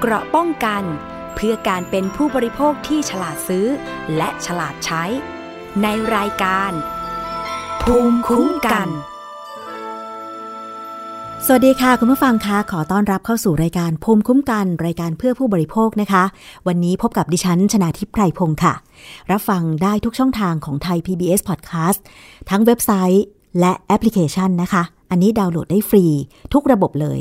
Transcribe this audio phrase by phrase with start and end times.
[0.00, 0.82] เกราะป้องกัน
[1.34, 3.66] เพื่อการเป็นผู้บริโภคที่ฉลาดซื้อ
[4.16, 5.04] และฉลาดใช้
[5.82, 5.86] ใน
[6.16, 6.72] รายการ
[7.82, 8.88] ภูมิคุ้มกัน
[11.46, 16.24] สวัสดีค่ะ คุณผู้ฟังคะขอต้อนรับเข้าสู่รายการภูมิคุ้มกัน รายการเพื่อผู้บริโภคนะคะ
[16.66, 18.74] วันนี้พบกับดิฉันชนาทิพไพรพงศ์ค่ะ
[19.30, 22.00] รับฟังได้ทุกช่องทางของไทย PBS Podcast
[22.50, 23.24] ทั้งเว็บไซต์
[23.60, 26.04] และแอปพลิเคชันนะคะ อันนี้ดาวน์โหลดได้ฟรี
[26.52, 27.20] ทุกระบบเลย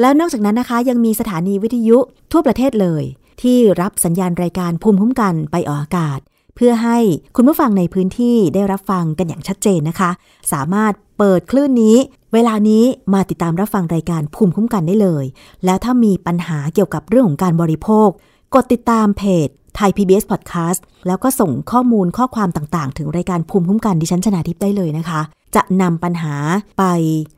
[0.00, 1.98] แล้วนอกจากนั้นนะคะยังมีสถานีวิทยุ
[2.32, 3.04] ทั่วประเทศเลย
[3.42, 6.20] ที่รับสัญญาณรายการภูมิคุ้มกันไปออกอากาศ
[6.54, 6.98] เพื่อให้
[7.36, 10.10] คุณผู้ฟังในพื้นที่ได้รับฟังกันอย่างชัดเจนนะคะ
[10.52, 11.96] สามารถเปิดคลื่นนี้
[12.32, 15.24] เวลานี้มาติดตามรับฟังรายการภูมิคุ้มกันได้เลย
[15.64, 18.08] แล้วถ้ามีปัญหาเกี่ยวกับเรื่องของการบริโภค
[18.54, 25.20] กดติดตามเพจ ไทย PBS Podcast แล้วก็ส่งข้อมูลข้อความต่างๆ ถึงรายการภูมิคุ้มกันดิฉันชนาทิพย์ได้เลยนะคะ
[25.56, 26.34] จะนำปัญหา
[26.78, 26.84] ไป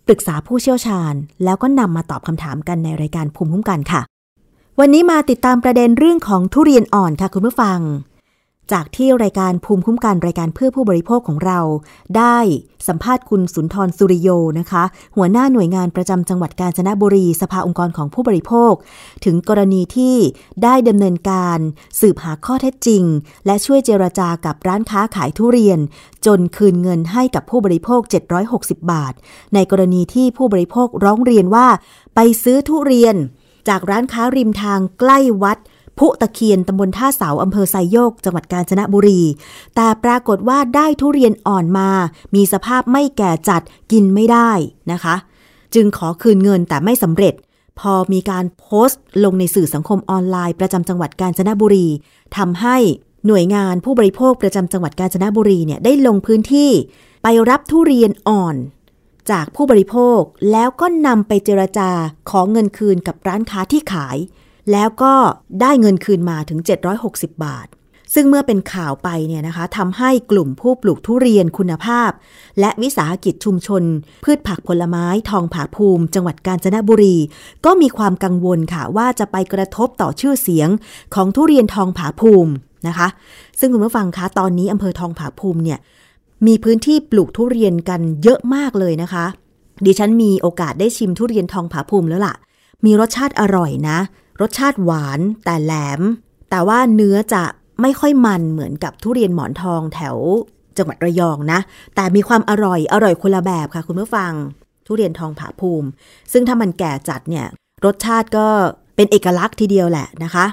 [0.06, 1.14] ปรึกษาผู้เชี่ยวชาญ
[1.44, 4.00] แล้วก็นำมาตอบคำถามกันในรายการภูมิคุ้มกันค่ะ
[4.80, 7.78] วันนี้มาติดตามประเด็นเรื่องของทุเรียนอ่อนค่ะคุณผู้ฟัง
[8.72, 11.60] จากที่รายการภูมิคุ้มกันรายการเพื่อผู้บริโภคของเรา
[12.16, 12.38] ได้
[12.88, 14.84] สัมภาษณ์คุณสุนทรสุริโยนะคะ
[15.16, 18.72] หัวหน้าหน่วยงานประจำจังหวัดกาญจนบุรี สภาองค์กรของผู้บริโภค
[19.24, 20.16] ถึงกรณีที่
[20.62, 21.58] ได้ดำเนินการ
[22.00, 23.04] สืบหาข้อเท็จจริง
[23.46, 25.78] และช่วยเจรจากับร้านค้าขายทุเรียน
[26.26, 28.00] จนคืนเงินให้กับผู้บริโภค
[28.46, 29.14] 760 บาท
[29.54, 31.66] ในกรณีที่ผู้บริโภคร้องเรียนว่า
[32.14, 33.16] ไปซื้อทุเรียน
[33.68, 35.58] จากร้านค้าริมทางใกล้วัด
[36.04, 39.20] พุตะเคียนตำบลท่าเสาอำเภอไซโยก จังหวัดกาญจนบุรี
[39.76, 41.90] แต่ปรากฏว่าได้ทุเรียนอ่อนมา
[42.34, 44.50] มีสภาพไม่แก่จัดกินไม่ได้
[44.92, 45.14] นะคะ
[45.74, 47.34] จึงขอคืนเงินแต่ไม่สำเร็จ
[47.80, 51.86] พอมีการโพสต์ ลงในสื่อสังคมออนไลน์ประจำจังหวัดกาญจนบุรี
[52.36, 52.76] ทำให้
[53.26, 56.70] หน่วยงานผู้บริโภคประจำจังหวัดกาญจนบุรีเนี่ยได้ลงพื้นที่
[57.22, 58.56] ไปรับทุเรียนอ่อน
[59.30, 60.20] จากผู้บริโภค
[60.52, 61.90] แล้วก็นำไปเจรจา
[62.30, 64.16] ขอเงินคืนกับร้านค้าที่ขาย
[64.72, 65.14] แล้วก็
[65.60, 66.58] ได้เงินคืนมาถึง
[67.02, 67.68] 760 บาท
[68.14, 72.10] ซึ่งเมื่อเป็นข่าวไปเนี่ยนะคะทำให้กลุ่มผู้ปลูกทุเรียนคุณภาพ
[72.60, 73.82] และวิสาหกิจชุมชน
[74.24, 77.16] พืชผักผลไม้ทองผาภูมิ จังหวัดกาญจนบุรี
[77.64, 80.68] ก็มีความกังวลค่ะว่าจะไปกระทบต่อชื่อเสียง
[81.14, 82.52] ของทุเรียนทองผาภูมิ
[82.88, 83.08] นะคะ
[83.60, 85.78] ซึ่งคุณผู้ฟังคะตอนนี้อำเภอทองผาภูมิเนี่ย
[86.46, 89.24] มีพื้นที่ปลูกทุเรียนกันเยอะมากเลยนะคะ
[89.84, 92.34] ดิฉันมีโอกาสได้ชิมทุเรียนทองผาภูมิแล้วล่ะ
[92.84, 93.98] มีรสชาติอร่อยนะ
[94.40, 96.00] รสชาติหวานแต่แหลม
[96.50, 97.44] แต่ว่าเนื้อจะ
[97.82, 100.16] ไม่ค่อยมันเหมือนกับทุเรียนหมอนทองแถว
[100.76, 101.60] จังหวัดระยองนะ
[101.94, 104.32] แต่มีความอร่อยอร่อยคนละแบบค่ะคุณผู้ฟัง
[104.86, 105.88] ทุเรียนทองผาภูมิ
[106.32, 107.46] ซึ่งถ้ามันแก่จัดเนี่ย
[107.84, 108.46] รสชาติก็
[108.96, 110.44] เป็นเอกลักษณ์ทีเดียวแหละนะคะ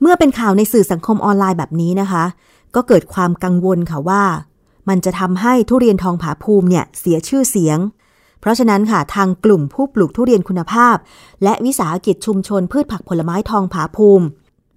[0.00, 2.24] เมื่อเป็นข่าวในสื่อสังคมออนไลน์แบบนี้นะคะ
[2.74, 4.22] ก็เกิดความกังวลค่ะว่า
[4.88, 7.78] มันจะทำให้ทุเรียนทองผาภูมิเนี่ยเสียชื่อเสียง
[8.42, 10.96] เพราะฉะนั้นค่ะทางกลุ่มผู้ปลูกทุเรียนคุณภาพ
[11.42, 14.26] และวิสาหกิจชุมชนพืชผักผลไม้ทองผาภูมิ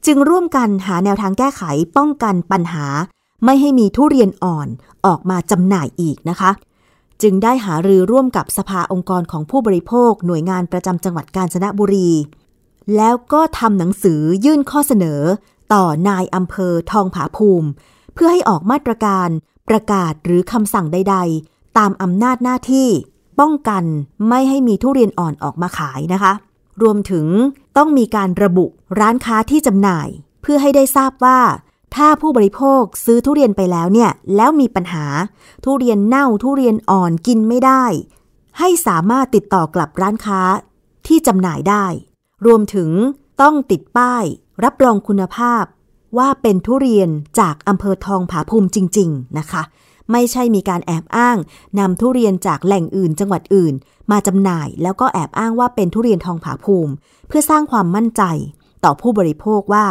[0.05, 1.61] จึงร่วมกันหาแนวทางแก้ไข
[1.97, 2.87] ป้องกันปัญหา
[3.45, 4.67] ไม่ให้มีทุเรียนอ่อน
[5.05, 6.51] ออกมาจำหน่ายอีกนะคะ
[7.21, 12.11] จึงได้หารือร่วมกับสภาองค์กรของผู้บริโภค หน่วยงานประจำจังหวัดกาญจนบุรี
[12.95, 15.21] แล้วก็ทำหนังสือยื่นข้อเสนอ
[15.73, 17.67] ต่อนายอำเภอทองผาภูมิ
[18.13, 19.29] เพื่อให้ออกมาตรการ
[19.69, 22.89] ประกาศหรือคำสั่งใด ๆ ตามอำนาจหน้าที่
[23.39, 23.83] ป้องกัน
[24.29, 26.33] ไม่ให้มีทุเรียนอ่อนออกมาขายนะคะ
[26.81, 27.25] รวมถึง
[27.77, 28.65] ต้องมีการระบุ
[28.99, 30.07] ร้านค้าที่จำหน่าย
[30.41, 31.39] เพื่อให้ได้ทราบว่า
[31.95, 35.05] ถ้าผู้บริโภคซื้อทุเรียนไปแล้วเนี่ยแล้วมีปัญหา
[35.63, 37.83] ทุเรียนเน่าทุเรียนอ่อนกินไม่ได้
[38.59, 40.41] ให้สามารถติดต่อกลับร้านค้า
[41.07, 41.85] ที่จำหน่ายได้
[42.45, 42.89] รวมถึง
[43.41, 44.23] ต้องติดป้าย
[44.63, 45.63] รับรองคุณภาพ
[46.17, 47.09] ว่าเป็นทุเรียน
[47.39, 49.61] จากอำเภอทองผาภูมิจริง ๆ นะคะ
[50.11, 51.37] ไม่ใช่มีการแอบอ้าง
[51.79, 53.73] นำทุเรียนจากแหล่งอื่นจังหวัดอื่น
[54.11, 56.93] มาจำหน่ายแล้วก็แอบอ้างว่าเป็นทุเรียนทองผาภูมิ
[57.27, 58.23] เพื่อสร้างความมั่นใจ
[58.83, 59.85] ต่อผู้บริโภคว่า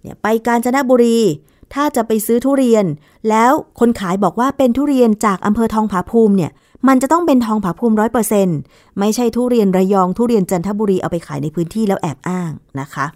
[0.00, 1.18] เนี่ยไปกาญจนบุรี
[1.74, 2.84] ถ้าจะไปซื้อทุเรียน
[3.28, 6.50] แล้วคนขายบอกว่าเป็นทุเรียนจากอำเภอทองผาภูมิเนี่ย
[6.88, 8.58] มันจะต้องเป็นทองผาภูมิร้อยเปอร์เซ็นต์
[8.98, 12.50] ไม่ใช่ทุเรียนระยองทุเรียนจันทบุรีเอาไปขายในพื้นที่แล้วแอบอ้าง
[12.80, 13.06] นะคะ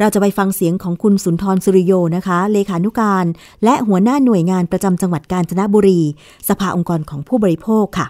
[0.00, 3.26] เราจะไปฟังเสียงของคุณสุนทรสุริโยนะคะ เลขานุการ
[3.64, 6.00] และหัวหน้าหน่วยงานประจำจังหวัดกาญจนบุรี
[6.48, 8.06] สภาองค์กรของผู้บริโภคค่ะ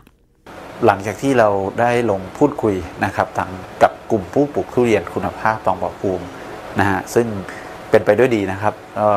[0.86, 1.48] หลังจากที่เรา
[1.80, 2.74] ได้ลงพูดคุย
[3.04, 3.50] นะครับทาง
[3.82, 6.24] กับกลุ่มผู้ปลูกทุเรียนคุณภาพตองบอภูมิ
[6.78, 7.26] นะฮะซึ่ง
[7.90, 9.08] เป็นไปด้วยดีนะครับก็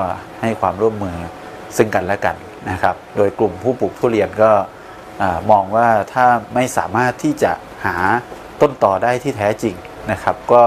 [0.41, 1.17] ให้ความร่วมมือ
[1.77, 2.35] ซึ่งกันและกัน
[2.71, 4.51] นะครับ โดยกลุ่มผู้ปลูกทุเรียนก็
[5.51, 6.25] มองว่าถ้า
[6.55, 7.51] ไม่สามารถที่จะ
[7.85, 7.95] หา
[8.61, 9.75] ต้นต่อได้ที่แท้จริง
[10.11, 10.63] นะครับ ก็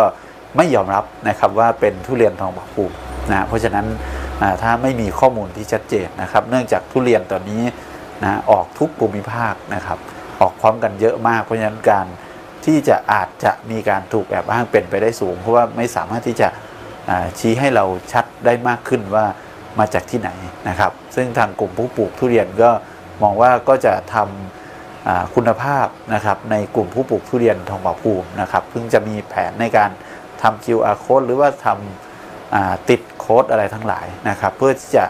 [0.57, 2.95] ไม่ยอมรับนะครับว่าเป็นทุเรียนทองบอภูมิ
[3.31, 3.87] นะเพราะฉะนั้น
[4.63, 7.63] ถ้าไม่มีข้อมูลที่ชัดเจนนะครับ เนื่องจากทุเรียนตอนนี้
[8.25, 9.99] นะออกทุกภูมิภาคนะครับ
[10.41, 12.07] ออกพร้อมกันเยอะมาก เพราะฉะนั้นการ
[12.65, 16.49] ที่จะอาจจะมีการถูกแอบอ้างเป็นไปได้สูง เพราะว่าไม่สามารถที่จะ
[17.39, 19.25] ชี้ให้เราชัดได้มากขึ้นว่า
[19.79, 20.31] มาจากที่ไหน
[20.69, 22.71] นะครับ ซึ่งทางกลุ่มผู้ปลูกทุเรียนก็
[23.23, 29.91] มองว่าก็จะทำคุณภาพนะครับในกลุ่มผู้ปลูกทุเรียนทองผาภูมินะครับเพิ่งจะมีแผนในการ
[30.43, 35.05] ทำ QR code หรือว่าทำติดโค้ดอะไรทั้งหลายนะครับ เพื่อที่จะ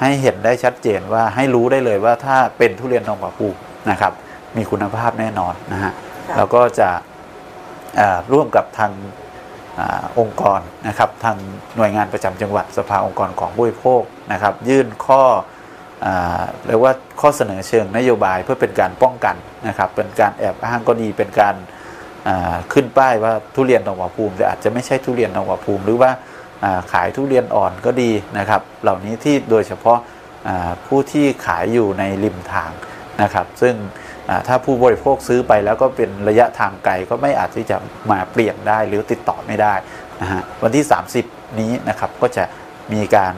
[0.00, 3.58] ให้เห็นได้ชัดเจนว่าให้รู้ได้เลยว่าถ้าเป็นทุเรียนทองผาภูมิ
[3.90, 4.12] นะครับ
[4.56, 5.92] มีคุณภาพแน่นอนนะฮะ
[6.36, 6.90] แล้วก็จะ
[8.32, 8.92] ร่วมกับทาง
[9.78, 9.80] อ
[10.20, 11.36] องค์กรนะครับ ทาง
[11.76, 14.02] หน่วยงานประจำจังหวัดสภาองค์กรของผู้บริโภค
[14.32, 15.22] นะครับ ยื่นข้อ
[16.66, 19.36] เรียกว่าข้อเสนอเชิงนโยบายเพื่อเป็นการป้องกัน
[19.68, 21.54] นะครับ เป็นการแอบอ้างก็ดีเป็นการ
[22.72, 26.10] ขึ้นป้ายว่าทุเรียนทองผาภูมิ แต่อาจจะไม่ใช่ทุเรียนทองผาภูมิ หรือว่า
[26.92, 29.98] ขายทุเรียนอ่อนก็ดีนะครับ เหล่านี้ที่โดยเฉพาะ
[30.86, 32.70] ผู้ที่ขายอยู่ในริมทาง
[33.22, 33.74] นะครับ ซึ่ง
[34.46, 37.76] ถ้าผู้บริโภคซื้อไปแล้วก็เป็นระยะทางไกลก็ไม่อาจที่จะ
[38.10, 39.74] มาเปลี่ยนได้หรือติดต่อไม่ได้
[40.22, 40.84] นะฮะวันที่
[41.22, 42.44] 30 นี้นะครับก็จะ
[42.92, 43.34] มีการ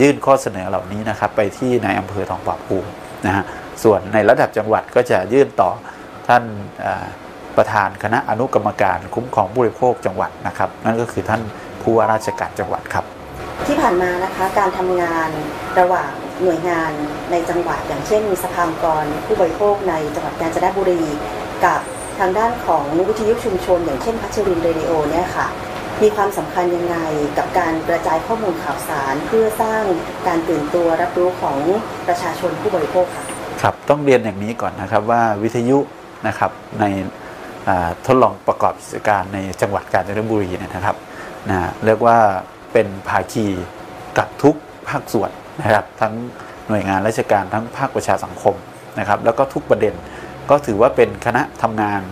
[0.00, 2.90] ยื่นข้อเสนอเหล่านี้นะครับ ไปที่ในอำเภอทองผาภูมิ
[3.26, 3.44] นะฮะ
[3.82, 5.70] ส่วนในระดับจังหวัดก็จะยื่นต่อ
[6.28, 6.42] ท่าน
[7.56, 11.42] ประธานคณะอนุกรรมการคุ้มครองผู้บริโภคจังหวัดนะครับ นั่นก็คือท่าน
[11.82, 13.04] ผู้ว่าราชการจังหวัดครับ
[13.66, 15.30] ที่ผ่านมานะคะการทำงาน
[15.80, 16.10] ระหว่าง
[16.42, 16.92] หน่วยงาน
[17.30, 21.02] ในจังหวัด อย่างเช่นสภากรผู้บริโภคในจังหวัดกาญจนบุรี
[21.64, 21.80] กับ
[22.18, 25.48] ทางด้านของวิทยุชุมชน อย่างเช่นพัชรินเรดิโอเนี่ยค่ะ
[26.02, 26.96] มีความสำคัญยังไง
[27.38, 29.82] กับการกระจายข้อมูลข่าวสาร เพื่อสร้าง
[30.26, 31.58] การตื่นตัวรับรู้ของ
[32.08, 33.24] ประชาชนผู้บริโภคค่ะ
[33.62, 35.78] ครับต้องเรียนอย่างนี้ก่อนนะครับว่าวิทยุ
[36.26, 36.50] นะครับ
[36.80, 36.84] ใน
[38.06, 40.96] ทดลองประกอบกิจการในจังหวัดกาญจนบุรีนะครับ
[41.50, 42.18] นะเรียกว่า
[42.72, 43.46] เป็นภาคี
[44.18, 44.56] กับทุก
[44.88, 45.30] ภาคส่วน
[45.62, 46.14] นะครับ ทั้ง
[46.68, 48.56] หน่วยงานราชการทั้งภาคประชาสังคม
[48.98, 49.94] นะครับ แล้วก็ทุกประเด็น
[50.50, 52.02] ก็ถือว่าเป็นคณะทำงาน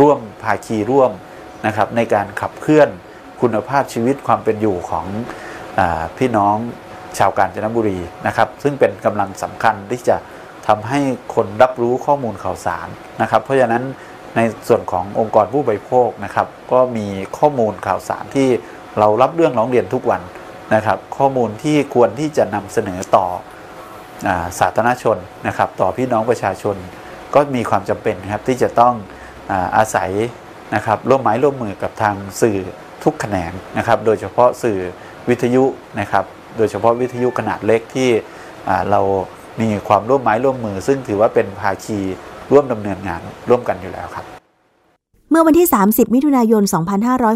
[0.00, 1.10] ร่วมภาคีร่วม
[1.66, 2.88] นะครับ ในการขับเคลื่อน
[3.40, 5.06] คุณภาพชีวิตความเป็นอยู่ของ
[5.78, 5.80] อ
[6.18, 6.56] พี่น้อง
[7.18, 10.16] ชาวกาญจนบุรีนะครับ ซึ่งเป็นกำลังสำคัญที่จะ
[10.68, 11.00] ทำให้
[11.34, 12.88] คนรับรู้ข้อมูลข่าวสาร
[13.22, 13.84] นะครับ เพราะฉะนั้น
[14.36, 17.06] ในส่วนขององค์กรผู้บริโภคนะครับ ก็มี
[17.38, 18.48] ข้อมูลข่าวสารที่
[18.98, 20.22] เรารับเรื่องร้องเรียนทุกวัน
[20.74, 23.26] นะครับ ข้อมูลที่ควรที่จะนำเสนอต่อ
[24.28, 24.30] อ
[24.60, 25.16] สาธารณชน
[25.46, 26.76] นะครับ ต่อพี่น้องประชาชน
[27.34, 28.94] ก็มีความจำเป็นครับที่จะต้อง
[29.50, 30.10] อาอาศัย
[30.74, 32.58] นะครับร่วมไม้ร่วมมือกับทางสื่อ
[33.04, 34.78] ทุกแขนงนะครับ โดยเฉพาะสื่อ
[35.28, 35.64] วิทยุ
[36.00, 36.24] นะครับ
[36.56, 38.10] โดยเฉพาะวิทยุขนาดเล็กที่
[38.90, 39.00] เรา
[39.60, 41.98] มีความร่วมไม้ร่วมมือ ซึ่งถือว่าเป็นภาคี
[42.50, 44.24] ร่วมดำเนินงานร่วมกันอยู่แล้วครับ
[45.30, 46.62] เมื่อวันที่ 30 มิถุนายน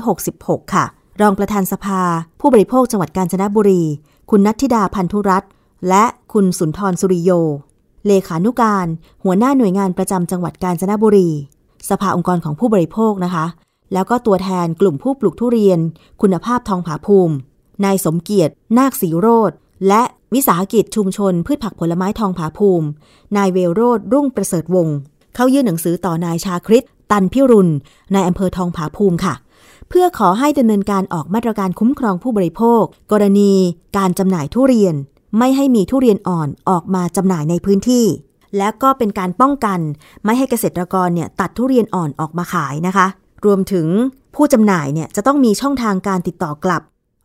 [0.01, 0.85] 2566 ค่ะ
[1.21, 2.01] รองประธานสภา
[2.41, 3.83] ผู้บริโภคจังหวัดกาญจนบุรี
[4.31, 5.51] คุณนัทธิดาพันธุรัตน์
[5.89, 7.31] และคุณสุนทรสุริโย
[8.07, 8.87] เลขานุการ
[9.25, 11.29] หัวหน้าหน่วยงานประจำจังหวัดกาญจนบุรี
[11.91, 13.47] สภาองค์กรของผู้บริโภคนะคะ
[13.93, 15.79] แล้วก็ตัวแทนกลุ่มผู้ปลูกทุเรียน
[16.23, 17.35] คุณภาพทองผาภูมิ
[17.85, 19.53] นายสมเกียรติ นาคสีโรธ
[19.89, 20.03] และ
[20.35, 22.87] วิสาหกิจชุมชน พืชผักผลไม้ทองผาภูมิ
[23.37, 24.97] นายเวโรดรุ่งประเสริฐวงศ์
[25.35, 27.73] เขายื่นหนังสือต่อนายชาคริตตันพิรุณ
[28.15, 29.35] นายอำเภอทองผาภูมิค่ะ
[29.89, 32.83] เพื่อขอให้ดำเนินการออกมาตรการคุ้มครองผู้บริโภค
[33.13, 33.53] กรณี
[33.97, 34.95] การจำหน่ายทุเรียน
[35.39, 38.07] ไม่ให้มีทุเรียนอ่อนออกมาจำหน่ายในพื้นที่
[38.57, 39.79] และก็เป็นการป้องกัน
[40.25, 43.07] ไม่ให้เกษตรกรเนี่ยตัดทุเรียนอ่อนออกมาขายนะคะ
[43.45, 43.87] รวมถึง
[44.35, 46.83] ผู้จำหน่ายเนี่ยจะต้องมีช่องทางการติดต่อกลับ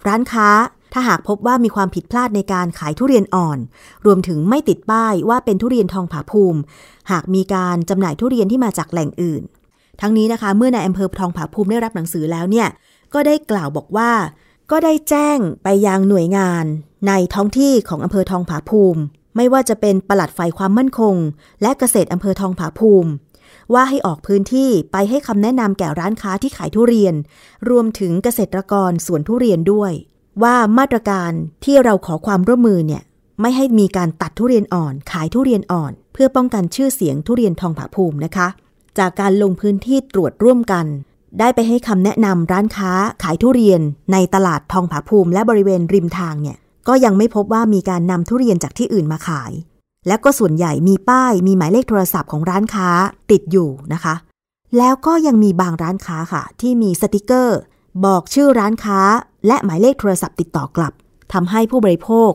[0.07, 0.49] ร้านค้า
[0.93, 3.59] ถ้าหากพบว่ามีความผิดพลาดในการขายทุเรียนอ่อน
[4.05, 6.59] รวมถึงไม่ติดป้ายว่าเป็นทุเรียนทองผาภูมิ
[7.11, 9.43] หากมีการจำหน่ายทุเรียนที่มาจากแหล่งอื่น
[10.01, 12.67] ทั้งนี้นะคะ เมื่อนายอำเภอทองผาภูมิได้รับหนังสือแล้วเนี่ย
[13.13, 14.11] ก็ได้กล่าวบอกว่า
[14.71, 16.65] ก็ได้แจ้งไปยังหน่วยงาน
[17.07, 19.01] ในท้องที่ของอำเภอทองผาภูมิ
[19.35, 21.15] ไม่ว่าจะเป็นปลัดฝ่ายความมั่นคง
[21.61, 23.11] และเกษตรอำเภอทองผาภูมิ
[23.73, 27.15] ว่าให้ออกพื้นที่ไปให้คำแนะนำแก่ร้านค้าที่ขายทุเรียน
[27.69, 29.91] รวมถึงเกษตรกรสวนทุเรียนด้วย
[30.43, 31.31] ว่ามาตรการ
[31.65, 33.03] ที่เราขอความร่วมมือเนี่ย
[33.41, 38.47] ไม่ให้มีการตัดทุเรียนอ่อน ขายทุเรียนอ่อน เพื่อป้องกันชื่อเสียงทุเรียนทองผาภูมินะคะ
[38.99, 40.85] จากการลงพื้นที่ตรวจร่วมกัน
[41.39, 42.91] ได้ไปให้คำแนะนำร้านค้า
[43.23, 43.81] ขายทุเรียน
[44.11, 49.51] ในตลาดทองผาภูมิ และบริเวณริมทางเนี่ยก็ยังไม่พบว่ามีการนำทุเรียนจากที่อื่นมาขาย
[50.07, 52.89] และก็ส่วนใหญ่มีป้ายมีหมายเลขโทรศัพท์ของร้านค้า
[53.31, 54.15] ติดอยู่นะคะ
[54.77, 57.59] แล้วก็ยังมีบางร้านค้าค่ะ ที่มีสติกเกอร์
[58.05, 59.01] บอกชื่อร้านค้า
[59.47, 60.93] และหมายเลขโทรศัพท์ติดต่อกลับ
[61.33, 62.31] ทำให้ผู้บริโภค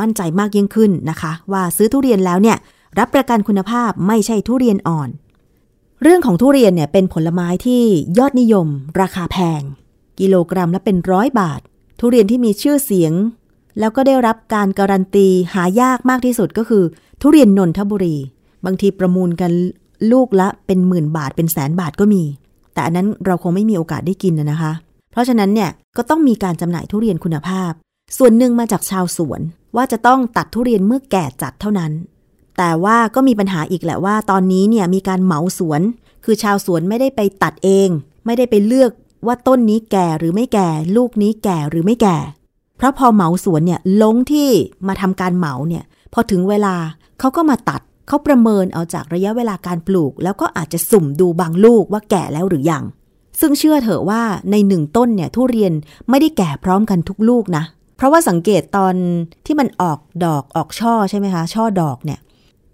[0.00, 2.56] มั่นใจมากยิ่งขึ้นนะคะ ว่าซื้อทุเรียนแล้วเนี่ย
[2.98, 5.08] รับประกันคุณภาพไม่ใช่ทุเรียนอ่อน
[6.02, 7.82] เรื่องของทุเรียนเนี่ยเป็นผลไม้ที่
[8.18, 8.66] ยอดนิยม
[9.00, 9.62] ราคาแพง
[10.20, 11.60] กิโลกรัมละเป็นร้อยบาท
[12.00, 13.12] ทุเรียนที่มีชื่อเสียง
[13.78, 16.84] แล้วก็ได้รับการการันตีหายากมากที่สุดก็คือ
[17.20, 18.16] ทุเรียนนนทบุรี
[18.64, 19.52] บางทีประมูลกัน
[20.12, 22.22] ลูกละเป็นหมื่นบาทเป็นแสนบาทก็มี
[22.74, 24.72] แต่อันนั้นเราคงไม่มีโอกาสได้กินนะคะ
[25.12, 27.72] เพราะฉะนั้นเนี่ยก็ต้องมีการจำหน่ายทุเรียนคุณภาพ
[28.18, 29.40] ส่วนหนึ่งมาจากชาวสวน
[29.76, 31.92] ว่าจะต้องตัดทุเรียนเมื่อแก่จัดเท่านั้น
[32.58, 35.80] แต่ว่าก็มีปัญหาอีกแหละว่า ตอนนี้เนี่ยมีการเหมาสวน
[36.24, 37.88] คือชาวสวนไม่ได้ไปตัดเอง
[38.26, 38.90] ไม่ได้ไปเลือก
[39.26, 42.16] ว่าต้นนี้แก่หรือไม่แก่ ลูกนี้แก่หรือไม่แก่
[42.76, 44.50] เพราะพอเหมาสวนเนี่ยลงที่
[44.86, 46.74] มาทำการเหมาเนี่ยพอถึงเวลา
[47.18, 52.84] เขาก็มาตัด เขาประเมินเอาจากระยะเวลาการปลูก แล้วก็อาจจะสุ่มดูบางลูกว่าแก่แล้วหรือยัง
[53.40, 55.72] ซึ่งเชื่อเถอะว่าในหนึ่งต้นเนี่ยทุเรียน
[56.10, 57.64] ไม่ได้แก่พร้อมกันทุกลูกนะ
[57.96, 58.94] เพราะว่าสังเกตตอน
[59.46, 62.20] ที่มันออกดอกออกช่อใช่ไหมคะ ช่อดอกเนี่ย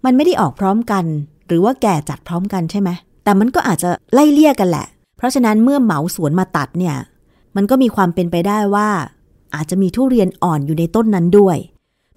[0.05, 1.05] มันไม่ได้ออกพร้อมกัน
[1.47, 2.89] หรือว่าแก่จัดพร้อมกันใช่ไหม
[3.23, 4.85] แต่มันก็อาจจะไล่เลี่ยกันแหละ
[5.17, 6.95] เพราะฉะนั้นเมื่อเหมาสวนมาตัดเนี่ย
[7.55, 8.89] มันก็มีความเป็นไปได้ว่า
[9.55, 11.57] อาจจะมีทุเรียนอ่อนอยู่ในต้นนั้นด้วย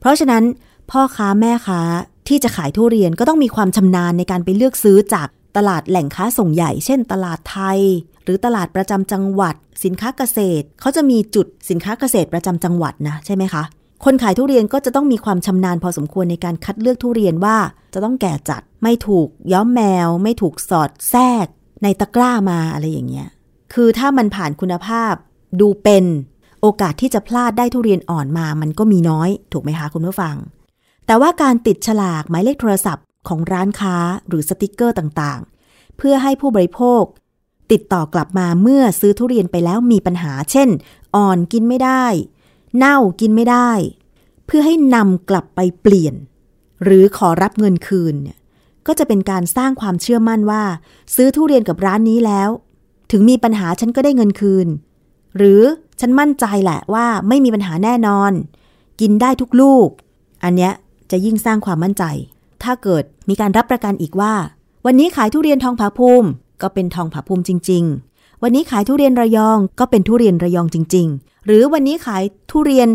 [0.00, 0.42] เพราะฉะนั้น
[0.90, 1.80] พ่อค้าแม่ค้า
[2.28, 7.80] ที่จะขายทุเรียนก็ต้องมีความชำนาญในการไปเลือกซื้อจากตลาดแหล่งค้าส่งใหญ่ เช่น ตลาดไทย
[8.24, 13.62] หรือตลาดประจำจังหวัด สินค้าเกษตรเขาจะมีจุดสินค้าเกษตรประจำจังหวัดนะใช่ไหมคะ
[14.04, 17.56] คนขายทุเรียนก็จะต้องมีความชำนาญพอสมควรในการคัดเลือกทุเรียนว่า
[17.94, 21.46] จะต้องแก่จัดไม่ถูกย้อมแมว ไม่ถูกสอดแทรก
[21.82, 23.28] ในตะกร้ามาอะไรอย่างเงี้ย
[23.74, 25.14] คือถ้ามันผ่านคุณภาพ
[25.60, 26.04] ดูเป็น
[26.60, 30.34] โอกาสที่จะพลาดได้ทุเรียนอ่อนมามันก็มีน้อย ถูกไหมคะคุณผู้ฟัง
[31.12, 33.96] แต่ว่าการติดฉลากหมายเลขโทรศัพท์ของร้านค้า
[34.28, 37.02] หรือสติกเกอร์ต่างๆ เพื่อให้ผู้บริโภค
[37.72, 40.68] ติดต่อกลับมาเมื่อซื้อทุเรียนไปแล้วมีปัญหา เช่น
[41.16, 42.04] อ่อนกินไม่ได้
[42.76, 43.70] เน่ากินไม่ได้
[44.46, 46.14] เพื่อให้นำกลับไปเปลี่ยน
[46.84, 48.38] หรือขอรับเงินคืนเนี่ย
[48.86, 50.62] ก็จะเป็นการสร้างความเชื่อมั่นว่า
[51.14, 52.48] ซื้อทุเรียนกับร้านนี้แล้ว
[53.10, 54.66] ถึงมีปัญหาฉันก็ได้เงินคืน
[55.36, 55.62] หรือ
[56.00, 58.32] ฉันมั่นใจแหละว่าไม่มีปัญหาแน่นอน
[59.00, 59.88] กินได้ทุกลูก
[60.44, 60.74] อันเนี้ย
[61.12, 62.04] จะยิ่งสร้างความมั่นใจ
[62.62, 64.34] ถ้าเกิดมีการรับประกันอีกว่า
[64.86, 66.28] วันนี้ขายทุเรียนทองผาภูมิ
[66.62, 72.88] ก็เป็นทองผาภูมิจริง ๆ วันนี้ขายทุเรียนระยองก็เป็นทุเรียนระยองจริง ๆ หรือวันนี้ขายทุเรียน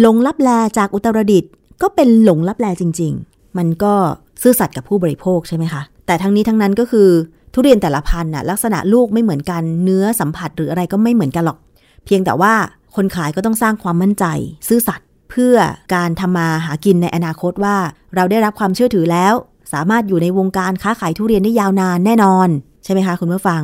[0.00, 0.48] หลงลับแล
[0.78, 1.50] จากอุตรดิตถ์
[1.82, 3.94] ก็เป็นหลงลับแลจริง ๆ มันก็
[4.42, 7.08] ซื่อสัตย์กับผู้บริโภคใช่ไหมคะ แต่ทั้งนี้ทั้งนั้นก็คือ
[7.54, 11.58] ทุเรียนแต่ละพันธุ์น่ะลักษณะลูกไม่เหมือนกันเนื้อสัมผัสหรืออะไรก็ไม่เหมือนกันหรอก
[12.04, 12.54] เพียงแต่ว่า
[12.96, 14.24] คนขายก็ต้องสร้างความมั่นใจ
[14.68, 15.56] ซื่อสัตย์ เพื่อ
[15.94, 17.76] การทำมาหากินในอนาคตว่า
[18.14, 19.34] เราได้รับความเชื่อถือแล้ว
[19.72, 22.48] สามารถอยู่ในวงการค้าขายทุเรียนได้ยาวนานแน่นอน
[22.84, 23.62] ใช่ไหมคะคุณผู้ฟัง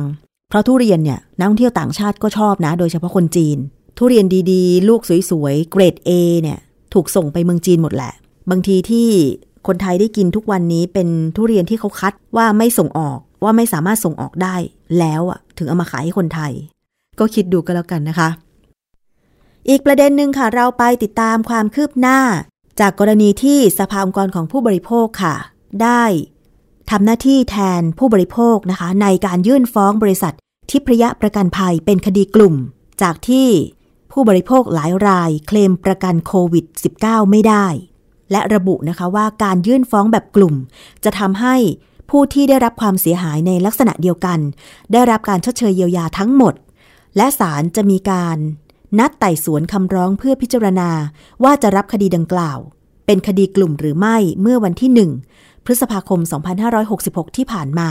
[0.49, 3.57] เพราะทุเรียนเนี่ยนักท่องเที่ยวต่างชาติก็ชอบนะ โดยเฉพาะคนจีน
[3.97, 6.11] ทุเรียนดีๆ ลูกสวยๆเกรด A
[6.41, 6.59] เนี่ย
[6.93, 8.13] ถูกส่งไปเมืองจีนหมดแหละ
[8.49, 9.07] บางทีที่
[9.67, 14.55] คนไทยได้กินทุกวันนี้เป็นทุเรียนที่เขาคัดว่าไม่ส่งออกว่าไม่สามารถส่งออกได้
[14.99, 16.51] แล้วอะถึงเอามาขายให้คนไทย
[17.19, 18.29] ก็คิดดูกันแล้วกันนะคะ
[19.67, 22.19] อีกประเด็นหนึ่งค่ะเราไปติดตามความคืบหน้า
[22.79, 25.35] จากกรณีที่สภาองค์กรของผู้บริโภคค่ะ
[25.83, 26.03] ได้
[26.89, 30.33] ทำหน้าที่แทนผู้บริโภคนะคะ ในการยื่นฟ้องบริษัท
[30.71, 32.55] ทิพยะประกันภัยเป็นคดีกลุ่ม
[33.01, 33.47] จากที่
[34.11, 36.65] ผู้บริโภคหลายรายเคลมประกันโควิด
[36.99, 37.65] -19 ไม่ได้
[38.31, 40.55] และระบุนะคะว่าการยื่นฟ้องแบบกลุ่ม
[41.03, 41.55] จะทำให้
[42.09, 44.39] ผู้ที่ได้รับความเสียหายในลักษณะเดียวกัน
[44.91, 46.53] ได้รับการชดเชยเยียวยาทั้งหมด
[47.17, 48.37] และศาลจะมีการ
[48.97, 50.89] นัดไต่สวนคำร้องเพื่อพิจารณา
[51.43, 52.59] ว่าจะรับคดีดังกล่าว
[53.05, 54.91] เป็นคดีกลุ่มหรือไม่เมื่อวันที่
[55.31, 56.19] 1 พฤษภาคม
[56.77, 57.89] 2566 ที่ผ่านมา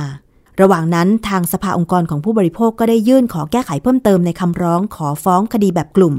[0.61, 6.15] ระหว่างนั้นทางสภาองค์กรของผู้บริโภคก็ได้ยื่นขอแก้ไขเพิ่มเติมในคำร้องขอฟ้องคดีแบบกลุ่ม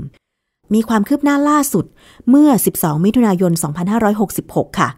[0.74, 1.86] มีความคืบหน้าล่าสุด
[2.29, 3.51] เมื่อ 12 มิถุนายน
[4.15, 4.89] 2566 ค่ะ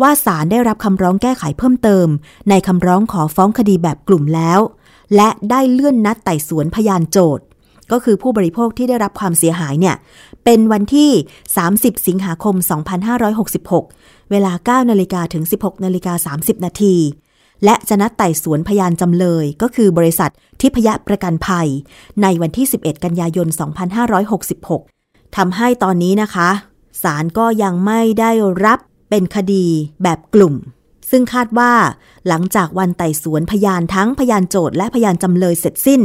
[0.00, 2.06] ว่าศาลได้รับคำร้องแก้ไขเพิ่มเติม
[2.50, 4.60] ในคำร้องขอฟ้องคดีแบบกลุ่มแล้ว
[5.16, 7.44] และได้เลื่อนนัดไต่สวนพยานโจทย์
[7.92, 9.96] ก็คือผู้บริโภคที่ได้รับความเสียหายเนี่ย
[10.44, 11.10] เป็นวันที่
[11.58, 12.54] 30 สิงหาคม
[13.82, 16.96] 2566 เวลา 9 นาฬิกาถึง 16 นาฬิกา 30 นาที
[17.64, 21.68] และจะนัดไต่สวนพยานจำเลย ก็คือบริษัททิพยประกันภัย
[22.22, 23.48] ในวันที่ 11 กันยายน
[24.42, 26.48] 2566 ทำให้ตอนนี้นะคะ
[27.02, 28.30] ศาลก็ยังไม่ได้
[28.64, 28.78] รับ
[29.10, 29.66] เป็นคดี
[30.02, 30.54] แบบกลุ่ม
[31.10, 31.72] ซึ่งคาดว่า
[32.28, 36.00] หลังจากวันไต่สวนพยานทั้งพยานโจทย์และพยานจำเลยเสร็จสิ้น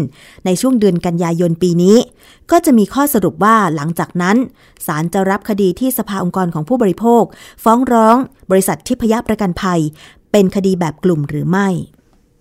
[0.46, 1.98] ในช่วงเดือนกันยายนปีนี้
[2.52, 4.38] ก็จะมีข้อสรุปว่าหลังจากนั้น
[4.86, 7.24] ศาลจะรับคดีที่สภาองค์กรของผู้บริโภค
[7.64, 8.18] ฟ้องร้อง
[8.52, 9.80] บริษัททิพยประกันภัย
[10.32, 11.68] เป็นคดีแบบกลุ่มหรือไม่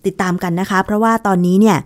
[0.06, 1.78] ติดตามกันนะคะ เพราะว่าตอนนี้เนี่ย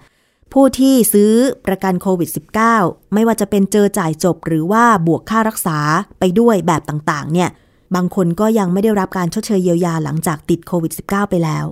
[0.53, 1.33] ผู้ที่ซื้อ
[1.67, 2.31] ประกันโควิด
[2.71, 5.79] -19 ไม่ว่าจะเป็นเจอจ่ายจบหรือว่าบวกค่ารักษา
[6.19, 7.51] ไปด้วยแบบต่างๆ เนี่ย
[7.95, 11.67] บางคนก็ยังไม่ได้รับการชดเชยเยียวยาหลังจากติดโควิด -19 ไปแล้ว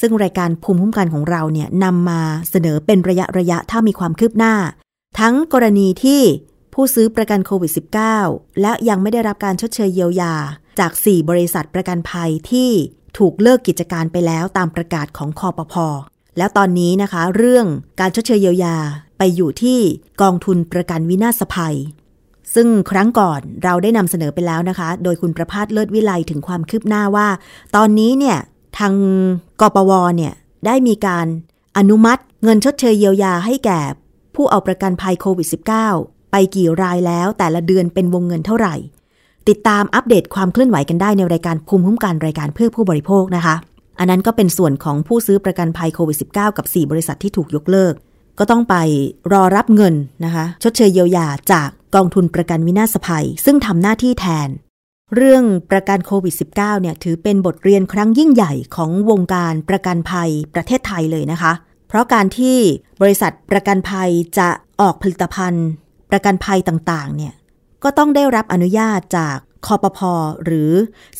[0.00, 4.54] ซึ่งรายการภูมิคุ้มกันของเราเนี่ยนำมาเสนอเป็นระยะระยะถ้ามีความคืบหน้า
[5.18, 6.22] ทั้งกรณีที่
[6.74, 7.72] ผู้ซื้อประกันโควิด
[8.16, 10.34] -19 และยังไม่ได้รับการชดเชยเยียวยา
[10.78, 12.70] จาก 4 บริษัทประกันภัยที่
[13.18, 15.86] ถูกเลิกกิจการไปแล้วตามประกาศของคอปพอ
[16.38, 17.66] แล้วตอนนี้นะคะ เรื่อง
[18.00, 18.76] การชดเชยเยียวยา
[19.18, 19.78] ไปอยู่ที่
[20.22, 21.76] กองทุนประกันวินาศภัย
[22.54, 27.28] ซึ่งครั้งก่อนเราได้นำเสนอไปแล้วนะคะ โดยคุณประพาสเลิศวิไลถึงความคืบหน้าว่า
[27.76, 28.38] ตอนนี้เนี่ย
[28.78, 28.94] ทาง
[29.60, 30.32] กปวเนี่ย
[30.66, 31.26] ได้มีการ
[31.78, 33.80] อนุมัติเงินชดเชยเยียวยาให้แก่
[34.34, 35.48] ผู้เอาประกันภัยโควิด
[35.90, 38.74] -19 ไปกี่รายแล้วแต่ละเดือนเป็นวงเงินเท่าไหร่
[39.48, 43.54] ติดตามอัปเดตความเคลื่อนไหวกันได้ในรายการภูมิคุ้มกันรายการเพื่อผู้บริโภคนะคะ
[43.98, 47.94] อันนั้นก็เป็นส่วนของผู้ซื้อประกันภัยโควิด -19 กับ 4 บริษัทที่ถูกยกเลิก
[48.38, 48.76] ก็ต้องไป
[49.32, 54.48] รอรับเงินนะคะ ชดเชยเยียวยาจากกองทุนประกันวินาศภัย ซึ่งทำหน้าที่แทน
[55.14, 61.52] เรื่องประกันโควิด -19 เนี่ยถือเป็นบทเรียนครั้งยิ่งใหญ่ของวงการประกันภัยประเทศไทยเลยนะคะ
[61.88, 62.56] เพราะการที่
[63.02, 64.48] บริษัทประกันภัยจะ
[64.80, 65.66] ออกผลิตภัณฑ์
[66.10, 67.34] ประกันภัยต่างๆ เนี่ย
[67.84, 69.36] ก็ต้องได้รับอนุญาตจาก
[69.66, 70.12] คอปพอ
[70.44, 70.72] หรือ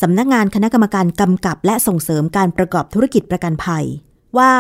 [0.03, 3.85] สำนักงานคณะกรรมการกำกับ และส่งเสริมการประกอบธุรกิจประกันภัย
[4.39, 4.53] ว่า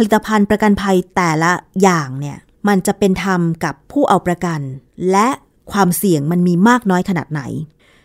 [0.00, 1.52] ผลิตภัณฑ์ประกันภัยแต่ละ
[1.82, 2.38] อย่างเนี่ย
[2.68, 4.60] มันจะเป็นธรรมกับผู้เอาประกัน
[5.10, 5.28] และ
[5.72, 7.42] ความเสี่ยงมันมีมากน้อยขนาดไหน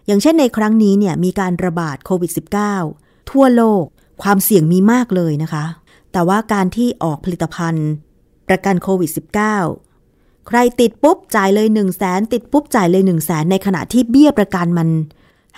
[0.06, 2.32] อย่างเช่นในครั้งนี้เนี่ยมีการระบาดโควิด
[2.80, 3.84] -19 ทั่วโลก
[4.24, 5.66] ความเสี่ยงมีมากเลยนะคะ
[6.12, 7.90] แต่ว่าการที่ออกผลิตภัณฑ์
[8.48, 9.12] ประกันโควิด
[9.78, 14.90] -19 ใครติดปุ๊บจ่ายเลย 1 0 0 0 0แสนติดปุ๊บจ่ายเลย 1 0 0 0 0แสนในขณะที่เบี้ยประกันมัน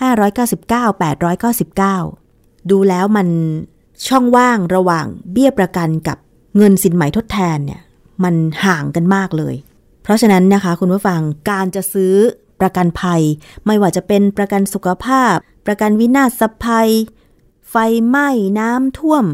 [0.09, 1.01] 599
[2.01, 3.27] 899 ดูแล้วมัน
[4.07, 6.17] ช่องว่างระหว่างเบี้ยประกันกับ
[6.57, 7.81] เงินสินไหมทดแทนเนี่ย
[8.23, 8.35] มัน
[8.65, 9.55] ห่างกันมากเลย
[10.03, 12.13] เพราะฉะนั้นนะคะ คุณผู้ฟังการจะซื้อ
[12.61, 13.21] ประกันภัย
[13.65, 15.35] ไม่ว่าจะเป็นประกันสุขภาพ
[15.67, 16.89] ประกันวินาศภัย
[17.69, 17.75] ไฟ
[18.07, 19.25] ไหม้น้ำท่วม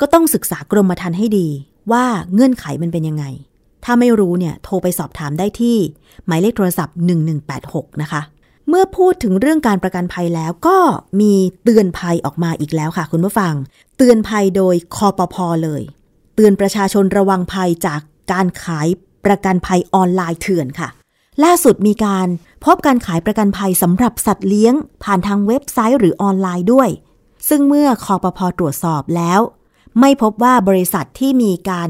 [0.00, 1.48] ก็ต้องศึกษากรมธรรม์ให้ดี
[1.92, 2.04] ว่า
[2.34, 3.24] เงื่อนไขมันเป็นยังไง
[3.84, 5.76] ถ้าไม่รู้เนี่ยโทรไปสอบถามได้ที่
[6.26, 6.96] หมายเลขโทรศัพท์
[7.48, 8.22] 1186 นะคะ
[8.68, 10.78] เมื่อพูดถึงเรื่องการประกันภัยแล้วก็
[11.20, 11.32] มี
[11.64, 13.54] เตือนภัยออกมาอีกแล้วค่ะ คุณผู้ฟัง
[13.96, 15.82] เตือนภัยโดยคอปพอเลย
[16.36, 18.00] เตือนประชาชนระวังภัยจาก
[18.32, 18.88] การขาย
[19.24, 20.88] ประกันภัยออนไลน์เถื่อนค่ะ
[21.44, 22.28] ล่าสุดมีการ
[22.64, 24.74] พบการขายประกันภัยสำหรับสัตว์เลี้ยง
[25.04, 26.88] ผ่านทางเว็บไซต์หรือออนไลน์ด้วย
[27.48, 29.40] ซึ่งเมื่อคอปพอตรวจสอบแล้ว
[30.00, 31.88] ไม่พบว่าบริษัทที่มีการ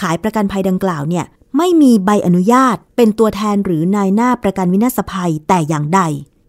[0.00, 1.24] ขายประกันภัยดังกล่าวเนี่ย
[1.56, 6.00] ไม่มีใบอนุญาตเป็นตัวแทนหรือนายหน้าประกันวินาศภัยแต่อย่างใด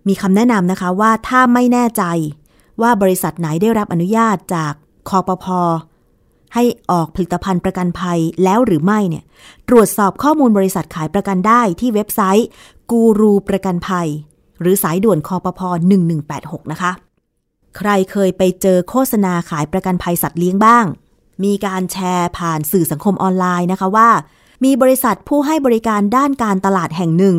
[0.08, 2.04] มีคำแนะนำนะคะว่าถ้าไม่แน่ใจ
[2.82, 4.74] ว่าบริษัทไหนได้รับอนุญาตจาก
[5.10, 5.60] คอปพอ
[6.54, 9.24] ให้ออกผลิตภัณฑ์ประกันภัยแล้วหรือไม่เนี่ย
[9.70, 12.48] ตรวจสอบข้อมูลบริษัทขายประกันได้ที่เว็บไซต์
[12.92, 14.08] กูรูประกันภัย
[14.62, 15.62] หรือสายด่วนคอปพ
[16.18, 16.92] 1186 นะคะ
[17.78, 20.86] ใครเคยไปเจอโฆษณาขายประกันภัยสัตว์เลี้ยงบ้าง
[21.44, 24.10] มีการแชร์ผ่านสื่อสังคมออนไลน์นะคะว่า
[24.64, 27.38] มีบริษัทผู้ให้บริการด้านการตลาดแห่งหนึ่ง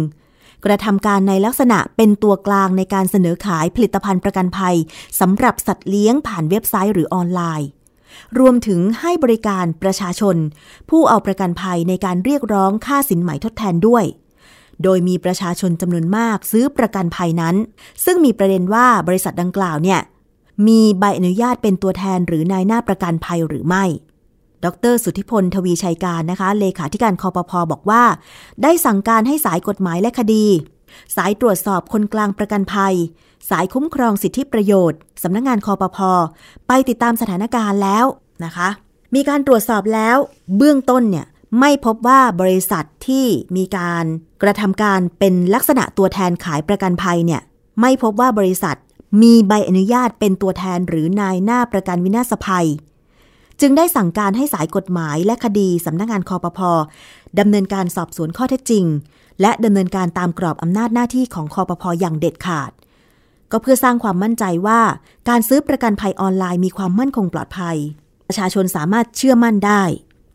[0.65, 4.77] กระทำการในลักษณะเป็นตัวกลางในการเสนอขายผลิตภัณฑ์ประกันภัย
[5.21, 7.69] สำหรับสัตว์เลี้ยงผ่านเว็บไซต์หรือออนไลน์
[8.39, 10.37] รวมถึงให้บริการประชาชน
[10.91, 14.05] ผู้เอาประกันภัยในการเรียกร้องค่าสินไหมทดแทนด้วย
[14.83, 17.57] โดยมีประชาชนจำนวนมากซื้อประกันภัยนั้น
[18.05, 20.01] ซึ่งมีประเด็นว่าบริษัทดังกล่าวเนี่ย
[20.67, 23.85] มีใบอนุญาตเป็นตัวแทนหรือนายหน้าประกันภัยหรือไม่
[24.65, 28.05] ดร สุทธิพล ทวีชัยการนะคะ เลขาธิการคอปพอบอกว่า
[28.63, 30.47] ได้สั่งการให้สายกฎหมายและคดี
[31.17, 32.95] สายตรวจสอบคนกลางประกันภัย
[33.51, 36.11] สายคุ้มครองสิทธิประโยชน์สำนักงงานคอปพอ
[36.69, 38.07] ไปติดตามสถานการณ์แล้ว
[38.45, 38.69] นะคะ
[39.15, 40.17] มีการตรวจสอบแล้ว
[40.57, 41.27] เบื้องต้นเนี่ย
[41.61, 43.27] ไม่พบว่าบริษัทที่
[43.57, 44.05] มีการ
[44.43, 47.41] กระทำการเป็นลักษณะตัวแทนขายประกันภัยเนี่ย
[47.81, 48.77] ไม่พบว่าบริษัท
[49.23, 52.69] มีใบอนุญาตเป็นตัวแทนหรือนายหน้าประกันวินาศภัย
[53.61, 56.71] จึงได้สั่งการให้สายกฎหมายและคดีสำนักงงานคอปพอ
[57.39, 58.85] ดำเนินการสอบสวนข้อเท็จจริง
[59.41, 62.71] และดำเนินการตามกรอบอำนาจหน้าที่ของคอปพออย่างเด็ดขาด
[63.57, 64.81] ก็เพื่อสร้างความมั่นใจว่า
[65.29, 67.77] การซื้อประกันภัยออนไลน์มีความมั่นคงปลอดภัย
[68.29, 69.83] ประชาชนสามารถเชื่อมั่นได้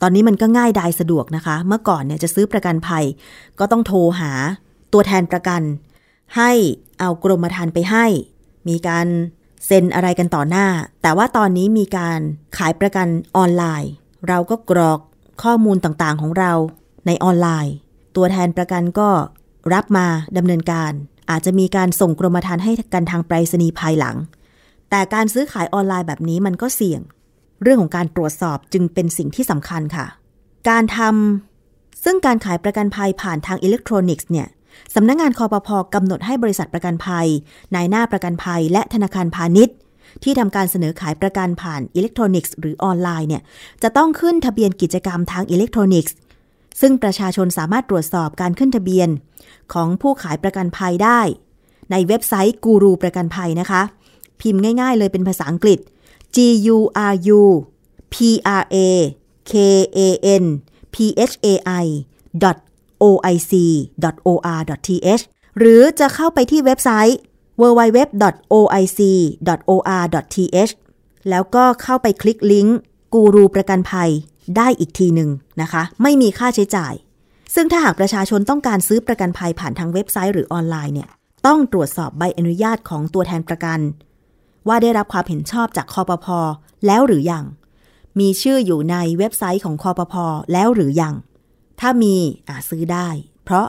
[0.02, 3.06] ตอนนี้มันก็ง่ายดายสะดวกนะคะ เมื่อก่อนเนี่ยจะซื้อประกันภัย
[3.60, 4.32] ก็ต้องโทรหา
[4.94, 5.62] ตัวแทนประกัน
[6.38, 6.52] ให้
[7.00, 8.06] เอากรมธรรม์ไปให้
[8.68, 9.08] มีการ
[9.66, 10.68] เซ็นอะไรกันต่อหน้า
[11.02, 12.20] แต่ว่าตอนนี้มีการ
[12.58, 13.92] ขายประกันออนไลน์
[14.28, 15.00] เราก็กรอก
[15.44, 16.52] ข้อมูลต่างๆของเรา
[17.08, 17.74] ในออนไลน์
[18.16, 19.10] ตัวแทนประกันก็
[19.74, 20.92] รับมาดำเนินการ
[21.30, 24.16] อาจจะมีการส่งกรมธรรม์ให้กันทางไปรษณีย์ภายหลัง
[24.90, 27.02] แต่การซื้อขายออนไลน์แบบนี้มันก็เสี่ยง
[27.64, 30.06] เรื่องของการตรวจสอบจึงเป็นสิ่งที่สำคัญค่ะ
[30.70, 34.48] การทำซึ่งการขายประกันภัยผ่านทางอิเล็กทรอนิกส์เนี่ย
[34.96, 37.28] สำนักงงานคอปพอกำหนดให้บริษัทประกันภัย
[37.76, 39.76] นายหน้าประกันภัย และธนาคารพาณิชย์
[40.24, 43.42] ที่ทำการเสนอขายประกันผ่านอิเล็กทรอนิกส์หรือออนไลน์เนี่ย
[43.84, 46.16] จะต้องขึ้นทะเบียนกิจกรรมทางอิเล็กทรอนิกส์
[46.82, 49.10] ซึ่งประชาชนสามารถตรวจสอบการขึ้นทะเบียน
[49.74, 51.22] ของผู้ขายประกันภัยได้
[51.92, 53.82] ในเว็บไซต์กูรูประกันภัยนะคะ
[54.42, 55.80] พิมพ์ง่าย ๆ เลยเป็นภาษาอังกฤษ
[56.36, 56.38] G
[56.76, 56.78] U
[57.12, 57.42] R U
[58.14, 58.16] P
[58.62, 58.78] R A
[59.52, 59.54] K
[59.98, 60.00] a
[60.42, 60.46] n
[60.94, 60.96] p
[61.30, 61.48] h a
[61.84, 61.86] i
[63.04, 63.54] oic
[64.26, 64.40] or
[64.88, 65.24] th
[65.58, 67.18] หรือจะเข้าไปที่เว็บไซต์
[67.62, 68.34] www.oic.or.th
[71.30, 72.78] แล้วก็เข้าไปคลิกลิงก์
[73.14, 74.12] กูรูประกันภัย
[74.58, 75.30] ได้อีกทีหนึ่ง
[75.62, 76.94] นะคะ ไม่มีค่าใช้จ่าย
[77.56, 81.10] ซึ่งถ้าหากประชาชนต้องการซื้อประกันภัยผ่านทางเว็บไซต์หรือออนไลน์เนี่ย
[81.48, 83.80] ต้องตรวจสอบใบอนุญาตของตัวแทนประกัน
[84.68, 86.40] ว่าได้รับความเห็นชอบจากคอปพอ
[86.86, 87.44] แล้วหรือยัง
[88.20, 91.14] มีชื่ออยู่ในเว็บไซต์ของคอปพอแล้วหรือยัง
[91.80, 92.16] ถ้ามี
[92.50, 93.08] อาจซื้อได้
[93.44, 93.68] เพราะ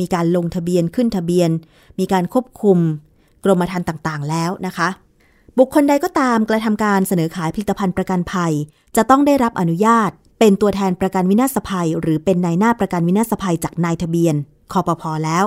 [0.00, 1.50] มีการลงทะเบียนขึ้นทะเบียน
[1.98, 2.78] มีการควบคุม
[3.44, 4.88] กรมธรรม์ต่างๆ แล้วนะคะ
[5.58, 8.52] บุคคลใดก็ตามกระทำการเสนอขายผลิตภัณฑ์ประกันภัย
[8.96, 14.34] จะต้องได้รับอนุญาต เป็นตัวแทนประกันวินาศภัย หรือเป็นนายหน้าประกันวินาศภัยจากนายทะเบียน
[14.72, 15.44] คอปพอแล้ว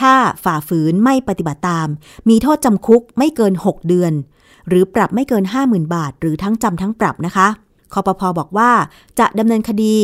[0.00, 1.88] ถ้าฝ่าฝืนไม่ปฏิบัติตาม
[2.28, 4.12] มีโทษจำคุกไม่เกิน 6 เดือน
[4.68, 7.48] หรือปรับไม่เกิน 50,000 บาท หรือทั้งจำทั้งปรับนะคะ
[7.92, 8.70] คอปพอบอกว่า
[9.18, 9.96] จะดำเนินคดี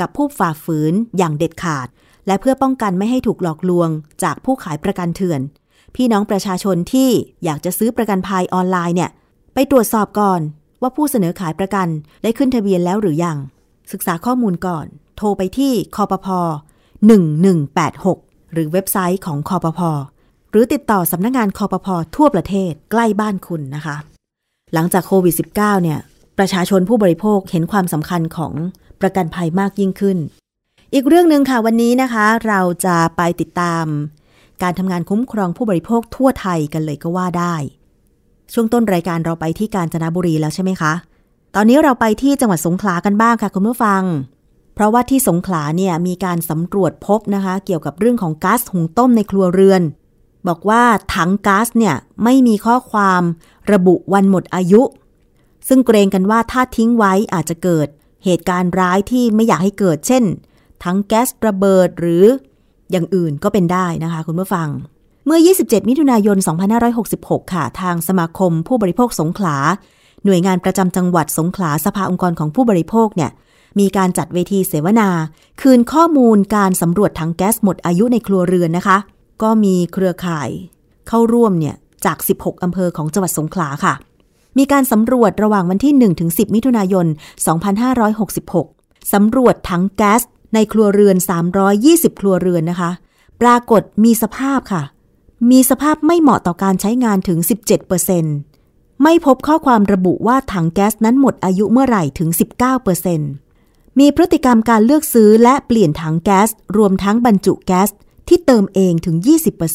[0.00, 1.88] กับผู้ฝ่าฝืนอย่างเด็ดขาด
[2.26, 3.88] และเพื่อป้องกันไม่ให้ถูกหลอกลวง
[4.22, 5.40] จากผู้ขายประกันเถื่อน
[5.94, 7.10] พี่น้องประชาชนที่
[7.44, 9.10] อยากจะซื้อประกันภัยออนไลน์เนี่ย
[9.54, 10.40] ไปตรวจสอบก่อน
[10.82, 11.88] ว่าผู้เสนอขายประกัน
[12.22, 13.36] ได้ขึ้นทะเบียนแล้วหรือยัง
[13.92, 14.86] ศึกษาข้อมูลก่อน
[15.16, 16.26] โทรไปที่คอปพ
[17.20, 19.80] 1186 หรือเว็บไซต์ของคอปพ
[20.50, 21.86] หรือติดต่อสำนักงงานคอปพ
[22.16, 23.96] ทั่วประเทศใกล้บ้านคุณนะคะ
[24.74, 25.98] หลังจากโควิด -19 เนี่ย
[26.38, 28.52] ประชาชนผู้บริโภคเห็นความสำคัญของ
[29.00, 30.18] ประกันภัยมากยิ่งขึ้น
[30.94, 33.84] อีกเรื่องหนึ่งค่ะวันนี้นะคะ เราจะไปติดตาม
[34.62, 37.54] การทำงานคุ้มครองผู้บริโภคทั่วไทยกันเลยก็ว่าได้
[38.52, 40.92] ช่วงต้นรายการเราไปที่กาญจนบุรีแล้วใช่ไหมคะ
[41.54, 44.02] ตอนนี้เราไปที่จังหวัดสงขลากันบ้างค่ะคุณผู้ฟัง
[44.74, 49.82] เพราะว่าที่สงขลาเนี่ยมีการสำรวจพบนะคะ เกี่ยวกับเรื่องของก๊าซหุงต้มในครัวเรือน
[50.48, 50.82] บอกว่า
[51.14, 53.22] ถังก๊าซเนี่ยไม่มีข้อความ
[53.72, 54.82] ระบุวันหมดอายุ
[55.68, 57.88] ซึ่งเกรงกันว่าถ้าทิ้งไว้อาจจะเกิด
[58.24, 60.24] เหตุการณ์ร้ายที่ไม่อยากให้เกิดเช่น
[60.84, 62.24] ทั้งแก๊สระเบิดหรือ
[62.90, 64.68] อย่างอื่นก็เป็นได้นะคะ คุณผู้ฟัง
[65.30, 66.38] เมื่อ 27 มิถุนายน
[66.94, 69.56] 2566 ค่ะ ทางสมาคมผู้บริโภคสงขลา
[70.24, 73.30] หน่วยงานประจำจังหวัดสงขลาสภาองค์กรของผู้บริโภคเนี่ย
[73.78, 75.08] มีการจัดเวทีเสวนา
[75.60, 78.98] คืนข้อมูลการสำรวจถังแก๊สหมดอายุในครัวเรือนนะคะ
[79.42, 80.48] ก็มีเครือข่าย
[81.08, 83.94] เข้าร่วมเนี่ยจาก 16 อำเภอของจังหวัดสงขลาค่ะ
[84.58, 85.94] มีการสำรวจระหว่างวันที่
[86.28, 87.06] 1-10 มิถุนายน
[88.28, 90.22] 2566 สำรวจถังแก๊ส
[90.54, 91.16] ในครัวเรือน
[91.68, 92.90] 320 ครัวเรือนนะคะ
[93.42, 94.84] ปรากฏมีสภาพค่ะ
[95.50, 97.38] มีสภาพไม่เหมาะต่อการใช้งานถึง
[98.20, 102.28] 17%ไม่พบข้อความระบุว่าถังแก๊สนั้นหมดอายุเมื่อไหร่ถึง
[103.14, 107.88] 19%มีพฤติกรรมการเลือกซื้อและเปลี่ยนถังแก๊ส รวมทั้งบรรจุแก๊ส
[108.28, 109.16] ที่เติมเองถึง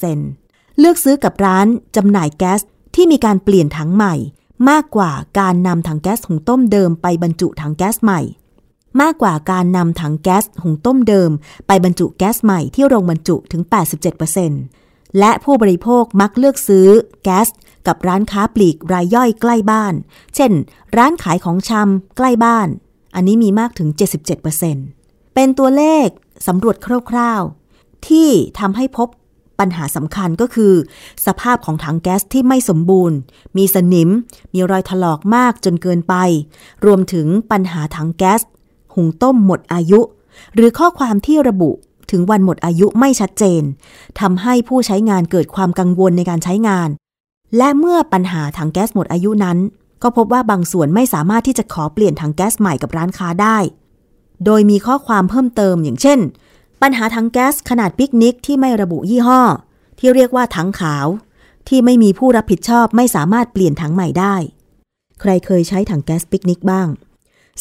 [0.09, 2.61] 20%เลือกซื้อกับร้านจำหน่ายแก๊ส
[2.95, 4.15] ที่มีการเปลี่ยนถังใหม่
[4.69, 8.21] มากกว่าการนำถังแก๊สหุงต้มเดิมไปบรรจุถังแก๊สใหม่
[9.01, 11.31] มากกว่าการนำถังแก๊สหุงต้มเดิม
[11.67, 13.61] ไปบรรจุแก๊สใหม่ที่โรงบรรจุถึง
[14.27, 14.82] 87%
[15.19, 16.87] และผู้บริโภคมักเลือกซื้อ
[17.23, 17.47] แก๊ส
[17.87, 19.93] กับร้านค้าปลีกรายย่อยใกล้บ้าน
[20.35, 20.51] เช่น
[20.97, 22.67] ร้านขายของชำใกล้บ้าน
[23.15, 23.89] อันนี้มีมากถึง
[24.61, 26.07] 77%เป็นตัวเลข
[26.47, 26.75] สำรวจ
[27.09, 29.09] คร่าวๆ ที่ทำให้พบ
[29.59, 30.73] ปัญหาสำคัญก็คือ
[31.25, 33.17] สภาพของถังแก๊สที่ไม่สมบูรณ์
[33.57, 34.09] มีสนิม
[34.53, 36.15] มีรอยถลอกมากจนเกินไป
[36.85, 38.41] รวมถึงปัญหาถังแก๊ส
[38.93, 40.01] หุงต้มหมดอายุ
[40.53, 41.71] หรือข้อความที่ระบุ
[42.13, 43.63] ถึงวันหมดอายุไม่ชัดเจน
[44.19, 46.89] ทำให้ผู้ใช้งานเกิดความกังวลในการใช้งาน
[47.57, 49.57] และเมื่อปัญหาถังแก๊สหมดอายุนั้น
[50.03, 53.57] ก็พบว่าบางส่วนไม่สามารถที่จะขอเปลี่ยนถังแก๊สใหม่กับร้านค้าได้
[54.45, 56.19] โดยมีข้อความเพิ่มเติมอย่างเช่น
[56.81, 59.41] ปัญหาถังแก๊สขนาดปิกนิกที่ไม่ระบุยี่ห้อ
[59.99, 61.07] ที่เรียกว่าถังขาว
[61.67, 64.35] ที่ไม่มีผู้รับผิดชอบไม่สามารถเปลี่ยนถังใหม่ได้
[65.21, 66.87] ใครเคยใช้ถังแก๊สปิกนิกบ้าง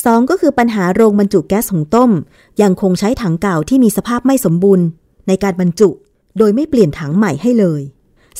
[0.04, 2.10] สองก็คือปัญหาโรงบรรจุแก๊สหุงต้ม
[2.62, 4.86] ยังคงใช้ถังเก่าที่มีสภาพไม่สมบูรณ์
[5.28, 5.88] ในการบรรจุ
[6.38, 7.82] โดยไม่เปลี่ยนถังใหม่ให้เลย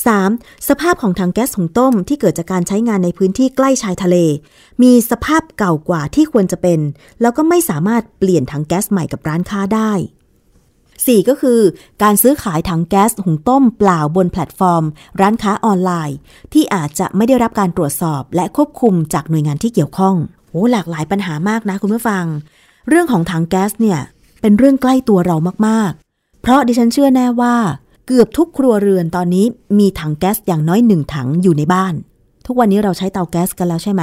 [0.04, 0.68] 3.
[0.68, 4.16] สภาพของถังแก๊สหุงต้มที่เกิดจากการใช้งานในพื้นที่ใกล้ชายทะเล
[4.82, 6.80] มีสภาพเก่ากว่าที่ควรจะเป็น
[7.20, 9.92] แล้วก็ไม่สามารถเปลี่ยนถังแก๊สใหม่กับร้านค้าได้
[10.62, 11.28] 4.
[11.28, 11.60] ก็คือ
[12.02, 14.84] การซื้อขายถังแก๊สหุงต้มเปล่าบนแพลตฟอร์ม
[15.20, 16.16] ร้านค้าออนไลน์
[16.52, 20.16] ที่อาจจะไม่ได้รับการตรวจสอบและควบคุมจากหน่วยงานที่เกี่ยวข้อง
[20.52, 22.24] โอ้หลากหลายปัญหามากนะคุณผู้ฟัง
[22.88, 24.00] เรื่องของถังแก๊สเนี่ย
[24.40, 25.36] เป็นเรื่องใกล้ตัวเรา
[25.66, 27.54] มาก ๆ เพราะดิฉันเชื่อแน่ว่า
[28.06, 29.46] เกือบทุกครัวเรือนตอนนี้
[29.78, 31.94] มีถังแก๊สอย่างน้อยหนึ่งถังอยู่ในบ้าน
[32.46, 34.02] ทุกวันนี้เราใช้เตาแก๊สกันแล้วใช่ไหม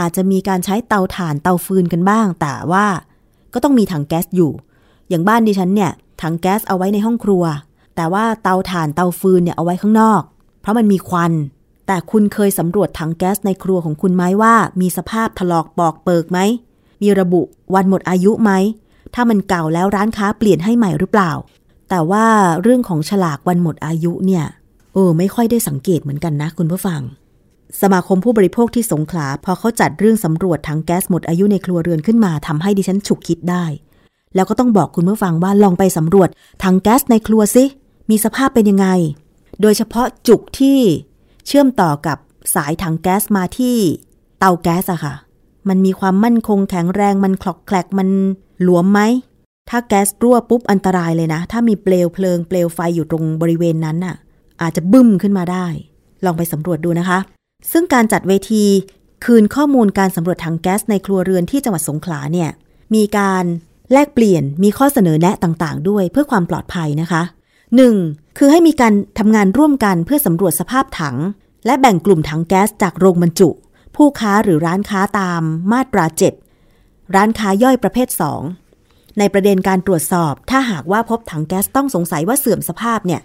[0.00, 2.86] อาจจะมีการใช้เตาถ่านเตาฟืนกันบ้าง แต่ว่า
[3.52, 4.52] ก็ต้องมีถังแก๊สอยู่
[5.08, 5.90] อย่างบ้านดิฉันเนี่ย
[6.22, 7.44] ถังแก๊สเอาไว้ในห้องครัว
[7.96, 10.22] แต่ว่าเตาถ่านเตาฟืนเนี่ยเอาไว้ข้างนอก
[10.60, 11.32] เพราะมันมีควัน
[11.86, 16.38] แต่คุณเคยสำรวจถังแก๊สในครัวของคุณไหมว่ามีสภาพถลอกปอกเปิกไหม
[17.02, 17.42] มีระบุ
[17.74, 18.50] วันหมดอายุไหม
[19.14, 21.32] ถ้ามันเก่าแล้วร้านค้าเปลี่ยนให้ใหม่หรือเปล่า
[21.90, 22.26] แต่ว่า
[22.62, 24.44] เรื่องของฉลากวันหมดอายุเนี่ย
[24.94, 27.00] เออไม่ค่อยได้สังเกตเหมือนกันนะคุณผู้ฟัง
[27.80, 33.64] สมาคมผู้บริโภคที่สงขลาพอเขาจัดเรื่องสำรวจถังแก๊สหมดอายุในครัวเรือนขึ้นมาทำให้ดิฉันฉุกคิดได้
[34.34, 36.28] แล้วก็ต้องบอกคุณผู้ฟังว่าลองไปสำรวจ
[36.62, 37.64] ถังแก๊สในครัวซิ
[38.10, 38.88] มีสภาพเป็นยังไง
[39.60, 40.78] โดยเฉพาะจุกที่
[41.46, 42.18] เชื่อมต่อกับ
[42.54, 43.76] สายถังแก๊สมาที่
[44.38, 45.14] เตาแก๊สอะค่ะ
[45.68, 48.08] มันมีความมั่นคงแข็งแรงมันคลอกแคลกมัน
[48.62, 49.00] หลวมไหม
[49.70, 54.16] ถ้าแก๊สรั่วปุ๊บอันตรายเลยนะ ถ้ามีเปลวเพลิงเปลวไฟอยู่ตรงบริเวณนั้นน่ะ
[54.62, 55.66] อาจจะบึ้มขึ้นมาได้
[56.24, 57.18] ลองไปสำรวจดูนะคะ
[57.72, 58.64] ซึ่งการจัดเวที
[59.24, 62.50] คืนข้อมูลการสำรวจถังแก๊สในครัวเรือนที่จังหวัดสงขลาเนี่ย
[62.94, 63.44] มีการ
[63.92, 67.22] แลกเปลี่ยนมีข้อเสนอแนะต่างๆ ด้วยเพื่อความปลอดภัยนะคะ
[67.80, 68.38] 1.
[68.38, 71.16] คือให้มีการทำงานร่วมกันเพื่อสำรวจสภาพถัง
[71.66, 73.50] และแบ่งกลุ่มถังแก๊สจากโรงบรรจุ
[73.96, 76.04] ผู้ค้าหรือร้านค้าตามมาตรา
[76.60, 78.08] 7ร้านค้าย่อยประเภท
[78.62, 83.20] 2 ในประเด็นการตรวจสอบ ถ้าหากว่าพบถังแก๊สต้องสงสัยว่าเสื่อมสภาพเนี่ย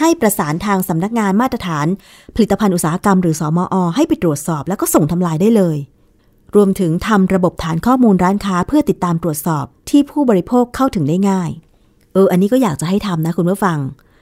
[0.00, 1.86] ให้ประสานทางสำนักงานมาตรฐาน
[2.34, 5.76] ผลิตภัณฑ์อุตสาหกรรมหรือสอมอให้ไปตรวจสอบแล้วก็ส่งทำลายได้เลย
[6.54, 11.50] รวมถึงทำระบบฐานข้อมูลร้านค้าเพื่อติดตามตรวจสอบที่ผู้บริโภคเข้าถึงได้ง่าย
[12.12, 13.78] เออ อันนี้ก็อยากจะให้ทำนะคุณผู้ฟัง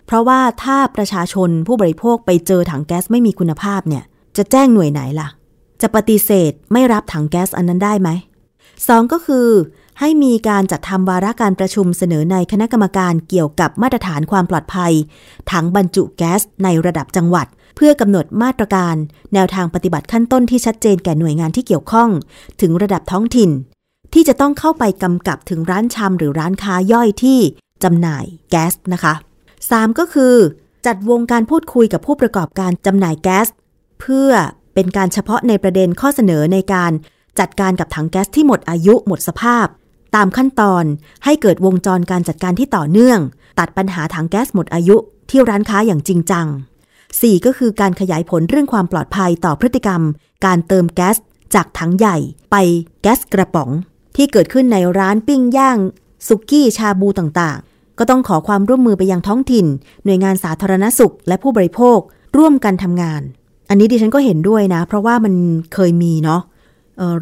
[0.07, 4.05] เพราะว่าถ้าประชาชนผู้บริโภคไปเจอถังแก๊สไม่มีคุณภาพเนี่ย
[4.37, 5.29] จะแจ้งหน่วยไหนล่ะ
[5.83, 8.09] จะปฏิเสธไม่รับถังแก๊สอันนั้นได้ไหม
[8.89, 9.49] สองก็คือ
[10.01, 14.93] ให้มีการจัดทำวาระการประชุมเสนอในคณะกรรมการเกี่ยวกับมาตรฐานความปลอดภัย
[15.53, 18.97] ถังบรรจุแก๊สในระดับจังหวัด เพื่อกำหนดมาตรการ
[19.35, 22.09] แนวทางปฏิบัติขั้นต้นที่ชัดเจนแก่หน่วยงานที่เกี่ยวข้อง
[22.61, 23.51] ถึงระดับท้องถิ่น
[24.15, 27.41] ที่จะต้องเข้าไปกำกับถึงร้านชำหรือร้านค้าย่อยที่
[27.85, 29.15] จำหน่ายแก๊สนะคะ
[29.57, 29.99] 3.
[29.99, 30.35] ก็คือ
[30.87, 33.47] จัดวงการพูดคุยกับผู้ประกอบการจำหน่ายแก๊ส
[34.01, 34.31] เพื่อ
[34.75, 36.93] เป็นการเฉพาะในประเด็นข้อเสนอในการ
[37.41, 39.67] จัดการกับถังแก๊สที่หมดอายุหมดสภาพ
[40.15, 40.85] ตามขั้นตอน
[41.25, 43.19] ให้เกิดวงจรการจัดการที่ต่อเนื่อง
[43.59, 44.97] ตัดปัญหาถังแก๊สหมดอายุ
[45.31, 46.47] ที่ร้านค้าอย่างจริงจัง
[46.97, 47.47] 4.
[47.47, 50.03] ก็คือการขยายผลเรื่องความปลอดภัยต่อพฤติกรรม
[50.47, 51.17] การเติมแก๊ส
[51.55, 52.17] จากถังใหญ่
[52.51, 52.57] ไป
[53.03, 53.71] แก๊สกระป๋อง
[54.17, 55.79] ที่เกิดขึ้นในร้านปิ้งย่าง
[56.27, 57.59] สุกี้ชาบูต่าง
[58.01, 59.67] ก็ต้องขอความร่วมมือไปยังท้องถิ่น
[60.05, 61.99] หน่วยงานสาธารณสุข และผู้บริโภค
[62.39, 63.23] ร่วมกันทำงาน
[63.69, 65.35] อันนี้ดิฉันก็เห็นด้วยนะ เพราะว่ามัน
[65.75, 66.43] เคยมีเนาะ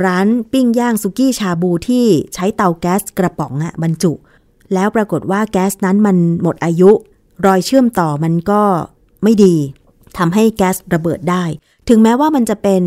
[0.04, 4.12] ร้านปิ้งย่างสุกี้ชาบูที่ใช้เตาแก๊สกระป๋องอะบรรจุ
[4.74, 6.90] แล้วปรากฏว่าแก๊สนั้นมันหมดอายุ
[7.46, 8.62] รอยเชื่อมต่อมันก็
[9.22, 9.54] ไม่ดี
[10.18, 11.44] ทำให้แก๊สระเบิดได้
[11.88, 12.82] ถึงแม้ว่ามันจะเป็น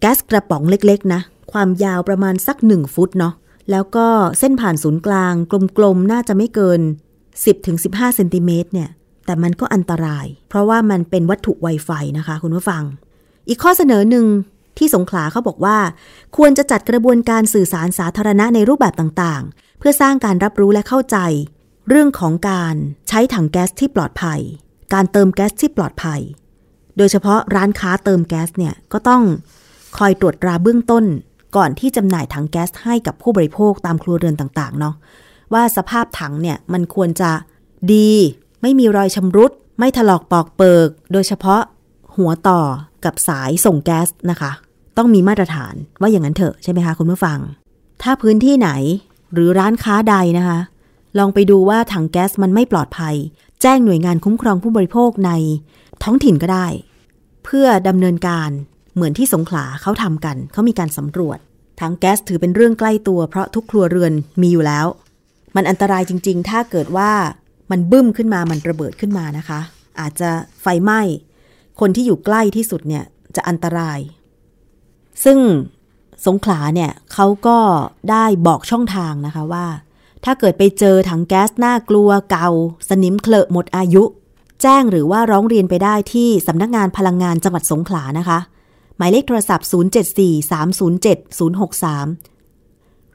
[0.00, 1.20] แก๊สกระป๋องเล็กๆนะ
[1.52, 3.34] ความยาวประมาณสักหนึ่งฟุตเนาะ
[3.70, 4.06] แล้วก็
[4.38, 5.34] เส้นผ่านศูนย์กลาง
[5.78, 6.80] กลมๆ น่าจะไม่เกิน
[7.40, 8.90] 10-15เซนติเมตรเนี่ย
[9.26, 12.82] แต่มันก็อันตราย เพราะว่ามันเป็นวัตถุไวไฟนะคะ คุณผู้ฟัง
[13.48, 14.26] อีกข้อเสนอหนึ่ง
[14.78, 15.78] ที่สงขลาเขาบอกว่า
[16.36, 21.18] ควรจะจัดกระบวนการสื่อสารสาธารณะในรูปแบบต่างๆ เพื่อสร้างการรับรู้และเข้าใจ
[21.88, 22.74] เรื่องของการ
[23.08, 24.40] ใช้ถังแก๊สที่ปลอดภัย
[24.94, 26.20] การเติมแก๊สที่ปลอดภัย
[26.96, 29.22] โดยเฉพาะร้านค้าเติมแก๊สเนี่ยก็ต้อง
[29.98, 31.04] คอยตรวจตราเบื้องต้น
[31.56, 34.94] ก่อนที่จำหน่ายถังแก๊สให้กับผู้บริโภคตามครัวเรือนต่างๆเนาะ
[35.54, 37.30] ว่าสภาพถังเนี่ยมันควรจะ
[37.92, 38.10] ดี
[38.62, 41.62] ไม่มีรอยชำรุด ไม่ถลอกปอกเปิก โดยเฉพาะ
[42.16, 42.60] หัวต่อ
[43.04, 44.52] กับสายส่งแก๊สนะคะ
[44.96, 47.38] ต้องมีมาตรฐานว่าอย่างนั้นเถอะใช่ไหมคะคุณผู้ฟัง
[48.02, 48.70] ถ้าพื้นที่ไหน
[49.32, 50.58] หรือร้านค้าใดนะคะ
[51.18, 53.14] ลองไปดูว่าถังแก๊สมันไม่ปลอดภัย
[53.62, 55.32] แจ้งหน่วยงานคุ้มครองผู้บริโภคใน
[56.02, 56.66] ท้องถิ่นก็ได้
[57.44, 58.50] เพื่อดำเนินการ
[58.94, 61.38] เหมือนที่สงขลาเขาทำกัน เขามีการสำรวจ
[61.80, 64.86] ถังแก๊สถือเป็นเรื่องใกล้ตัวเพราะทุกครัวเรือนมีอยู่แล้ว
[65.56, 67.10] มันอันตรายจริง ๆ ถ้าเกิดว่า
[67.70, 69.60] มันบึ้มขึ้นมามันระเบิดขึ้นมานะคะ
[70.00, 70.30] อาจจะ
[70.62, 71.00] ไฟไหม้
[71.80, 73.04] คนที่อยู่ใกล้ที่สุดเนี่ย
[73.36, 73.98] จะอันตราย
[75.24, 75.38] ซึ่ง
[76.26, 77.58] สงขลาเนี่ยเขาก็
[78.10, 79.66] ได้บอกช่องทางนะคะว่า
[80.24, 82.50] ถ้าเกิดไปเจอถังแก๊สน่ากลัวเก่า
[82.88, 84.02] สนิมเคลอะหมดอายุ
[84.62, 88.38] แจ้งหรือว่าร้องเรียนไปได้ที่สำนักงานพลังงานจังหวัดสงขลานะคะ
[88.96, 92.31] หมายเลขโทรศัพท์ 074-307-063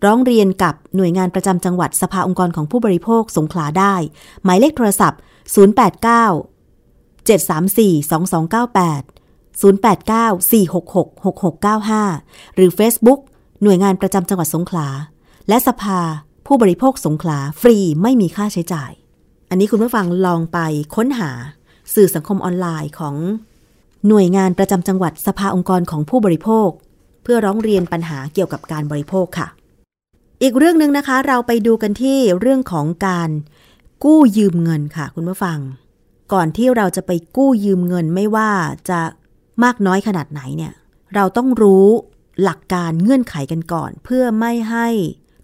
[0.05, 3.95] ร้องเรียนกับหน่วยงานประจำจังหวัดสภาองค์กรของผู้บริโภคสงขลาได้
[4.43, 5.25] หมายเลขโทรศัพท์ 089
[7.27, 13.19] 734-2298 089-466-6695 หรือ Facebook
[13.63, 14.87] หน่วยงานประจำจังหวัดสงขลา
[15.49, 15.99] และสภา
[16.45, 18.91] ผู้บริโภคสงขลา ฟรีไม่มีค่าใช้จ่าย
[19.49, 20.59] อันนี้คุณผู้ฟังลองไป
[20.95, 21.31] ค้นหา
[21.93, 23.15] สื่อสังคมออนไลน์ของ
[24.07, 26.69] หน่วยงานประจำจังหวัดสภาองค์กรของผู้บริโภค
[27.23, 29.47] เพื่อร้องเรียนปัญหาเกี่ยวกับการบริโภคค่ะ
[30.41, 33.29] อีกเรื่องหนึ่งนะคะ เราไปดูกันที่เรื่องของการ
[34.03, 35.59] กู้ยืมเงินค่ะ คุณผู้ฟัง
[36.33, 38.51] ก่อนที่เราจะไปกู้ยืมเงินไม่ว่า
[38.89, 38.99] จะ
[39.63, 40.73] มากน้อยขนาดไหนเนี่ย
[41.15, 41.85] เราต้องรู้
[42.43, 44.87] หลักการเงื่อนไขกันก่อน เพื่อไม่ให้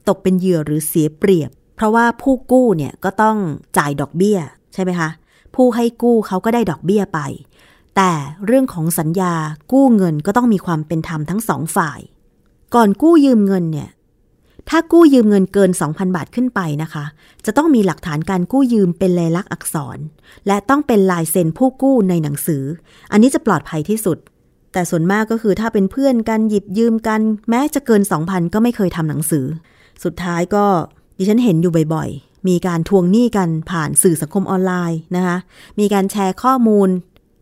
[0.07, 3.37] ตกเป็นเหยื่อหรือเสียเปรียบ เพราะว่าผู้กู้เนี่ยก็ต้อง
[3.77, 4.39] จ่ายดอกเบี้ย
[4.73, 5.09] ใช่ไหมคะ
[5.55, 7.19] ผู้ให้กู้เขาก็ได้ดอกเบี้ยไป
[7.95, 8.11] แต่
[8.45, 9.33] เรื่องของสัญญา
[9.71, 11.99] กู้เงินก็ต้องมีความเป็นธรรมทั้งสองฝ่าย
[12.75, 13.89] ก่อนกู้ยืมเงินเนี่ย
[14.69, 17.05] ถ้ากู้ยืมเงินเกิน 2,000 บาทขึ้นไปนะคะ
[17.45, 19.97] จะต้องมีหลักฐานการกู้ยืมเป็นลายลักษณ์อักษร
[20.47, 22.63] และต้องเป็นลายเซ็นผู้กู้ในหนังสือ
[23.11, 24.17] อันนี้จะปลอดภัยที่สุด
[24.73, 29.45] แต่ส่วนมากก็คือถ้าเป็นเพื่อนกันหยิบยืมกัน แม้จะเกิน 2,000 ก็ไม่เคยทำหนังสือ
[30.03, 30.65] สุดท้ายก็
[31.17, 35.37] ดิฉันเห็นอยู่บ่อยๆ มีการทวงหนี้กันผ่านสื่อสังคมออนไลน์นะคะ
[35.79, 36.89] มีการแชร์ข้อมูล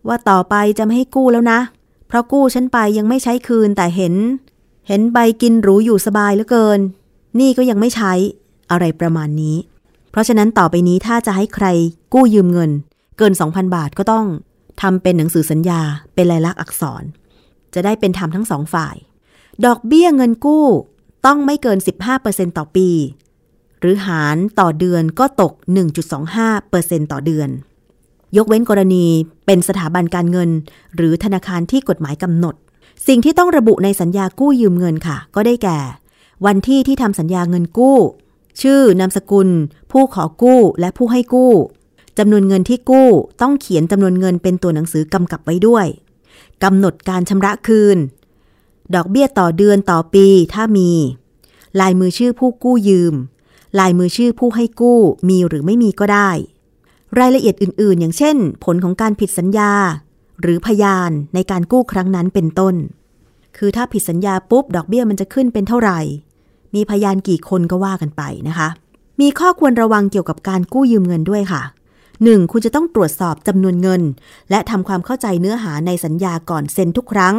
[0.08, 1.60] ว่าต่อไปจะไม่ให้กู้แล้วนะ
[2.08, 4.16] เพราะกู้ฉันไปยังไม่ใช้คืนแต่เห็น
[4.88, 6.80] เห็นใบกินหรูอยู่สบายเหลือเกิน
[7.40, 8.14] นี่ก็ยังไม่ใช้
[8.72, 9.58] อะไรประมาณนี้
[10.12, 11.68] เพราะฉะนั้นต่อไปนี้ถ้าจะให้ใคร
[12.14, 12.72] กู้ยืมเงิน
[13.18, 14.26] เกิน 2,000 บาทก็ต้อง
[14.82, 15.82] ทำเป็นหนังสือสัญญา
[16.14, 17.04] เป็นลายลักษณ์อักษร
[17.74, 18.96] จะได้เป็นธรรมทั้งสองฝ่าย
[19.66, 20.66] ดอกเบี้ยเงินกู้
[21.26, 21.78] ต้องไม่เกิน
[22.18, 22.90] 15%ต่อปี
[23.80, 25.54] หรือหารต่อเดือนก็ตก
[26.32, 27.50] 1.25%ต่อเดือน
[28.38, 29.06] ยกเว้นกรณี
[29.46, 30.50] เป็นสถาบันการเงิน
[30.96, 32.56] หรือธนาคารที่กฎหมายกำหนด
[33.08, 35.80] สิ่งที่ต้องระบุในสัญญากู้ยืมเงินค่ะ ก็ได้แก่
[36.46, 37.98] วันที่ที่ทำสัญญาเงินกู้
[38.62, 39.50] ชื่อนามสกุล
[39.92, 41.54] ผู้ขอกู้และผู้ให้กู้
[42.18, 43.10] จำนวนเงินที่กู้
[43.42, 45.86] ต้องเขียนจำนวนเงินเป็นตัวหนังสือกำกับไว้ด้วย
[46.64, 47.98] กำหนดการชำระคืน
[48.96, 50.92] ดอกเบี้ยต่อเดือนต่อปีถ้ามี
[51.80, 53.14] ลายมือชื่อผู้กู้ยืม
[53.80, 55.00] ลายมือชื่อผู้ให้กู้
[55.30, 56.30] มีหรือไม่มีก็ได้
[57.20, 59.74] รายละเอียดอื่น ๆ อย่างเช่น ผลของการผิดสัญญา
[60.42, 62.76] หรือพยานในการกู้ครั้งนั้นเป็นต้น
[63.58, 66.00] คือถ้าผิดสัญญาปุ๊บ ดอกเบี้ยมันจะขึ้นเป็นเท่าไหร่
[66.76, 68.70] มีพยานกี่คนก็ว่ากันไปนะคะ
[69.22, 71.62] มีข้อควรระวังเกี่ยวกับการกู้ยืมเงินด้วยค่ะ
[72.12, 72.52] 1.
[72.52, 74.02] คุณจะต้องตรวจสอบจำนวนเงิน
[74.50, 77.36] และทำความเข้าใจเนื้อหาในสัญญาก่อนเซ็นทุกครั้ง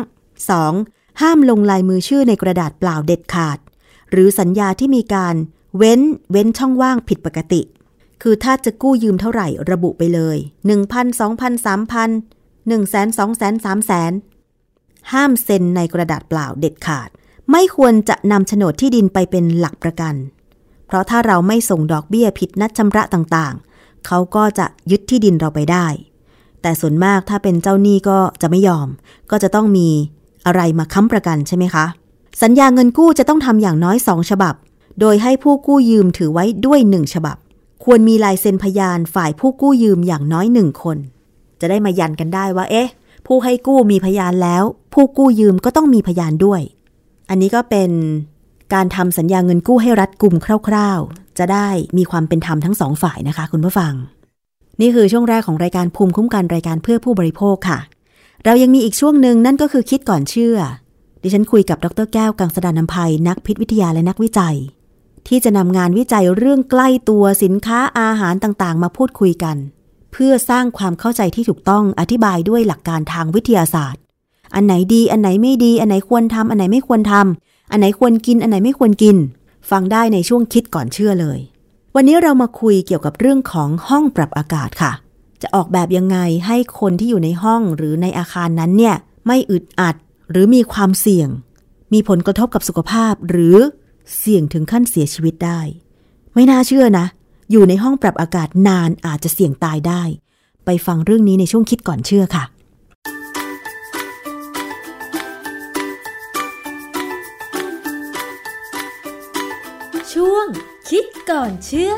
[0.59, 1.21] 2.
[1.21, 3.59] ห้ามลงลายมือชื่อในกระดาษเปล่าเด็ดขาด
[4.11, 5.35] หรือสัญญาที่มีการ
[5.77, 7.63] เว้นเว้นช่องว่างผิดปกติ
[8.23, 10.37] คือถ้าจะกู้ยืมเท่าไหร่ระบุไปเลย
[10.79, 13.83] 1,000 2,000 3,000 1 0 0 0 0 2 0 0 0 3 0 0
[13.91, 17.09] 0 0 ห้ามเซ็นในกระดาษเปล่าเด็ดขาด
[17.51, 20.15] ไม่ควรจะนำโฉนดที่ดินไปเป็นหลักประกัน
[20.87, 25.87] เพราะถ้าเราไม่ส่งดอกเบี้ยผิดนัดชำระต่างๆ เขาก็จะยึดที่ดินเราไปได้
[26.63, 28.89] แต่ส่วนมากถ้าเป็นเจ้าหนี้ก็จะไม่ยอม
[29.31, 29.89] ก็จะต้องมี
[30.47, 31.87] อะไรมาค้ำประกันใช่ไหมคะ
[32.43, 34.55] สัญญาเงินกู้จะต้องทำอย่างน้อยสองฉบับ
[35.01, 37.37] โดยให้ผู้กู้ยืมถือไว้ด้วยหนึ่งฉบับ
[37.85, 40.99] ควรมีลายเซ็นพยานฝ่ายผู้กู้ยืมอย่างน้อยหนึ่งคน
[41.61, 42.89] จะได้มายันกันได้ว่า เอ๊ะ
[43.27, 46.61] ผู้ให้กู้มีพยานแล้ว ผู้กู้ยืมก็ต้องมีพยานด้วย
[47.33, 47.91] อันนี้ก็เป็น
[48.75, 50.35] การทำสัญญาเงินกู้ให้รัดกุม
[50.69, 51.69] คร่าวๆ จะได้
[51.99, 53.93] มีความเป็นธรรมทั้งสองฝ่ายนะคะ คุณผู้ฟัง
[54.81, 57.79] นี่คือช่วงแรกของรายการภูมิคุ้มกันรายการเพื่อผู้บริโภคค่ะ
[58.45, 60.57] เรายังมีอีกช่วงหนึ่งนั่นก็คือคิดก่อนเชื่อ
[61.23, 64.57] ดิฉันคุยกับดรแก้วกังสดานนภัยนักพิษวิทยาและนักวิจัย
[65.29, 69.57] ที่จะนำงานวิจัยเรื่องใกล้ตัวสินค้าอาหารต่างๆ มาพูดคุยกัน
[70.13, 74.02] เพื่อสร้างความเข้าใจที่ถูกต้องอธิบายด้วยหลักการทางวิทยาศาสตร์
[74.55, 79.17] อันไหนดี อันไหนไม่ดี อันไหนควรทำอันไหนไม่ควรทำอันไหนควรกิน อันไหนไม่ควรกิน
[79.71, 81.39] ฟังได้ในช่วงคิดก่อนเชื่อเลย
[81.95, 84.93] วันนี้เรามาคุยเกี่ยวกับเรื่องของห้องปรับอากาศค่ะ
[85.43, 89.97] จะออกแบบยังไงให้คนที่อยู่ในห้องหรือในอาคารนั้นเนี่ยไม่อึดอัด
[90.31, 91.29] หรือมีความเสี่ยง
[91.93, 93.57] มีผลกระทบกับสุขภาพหรือ
[94.19, 95.61] เสี่ยงถึงขั้นเสียชีวิตได้
[96.35, 97.07] ไม่น่าเชื่อนะ
[97.51, 100.03] อยู่ในห้องปรับอากาศนานอาจจะเสี่ยงตายได้
[100.65, 102.45] ไปฟังเรื่องนี้ในช่วงคิดก่อนเชื่อค่ะ
[110.97, 111.93] คิดก่อนเชื่อ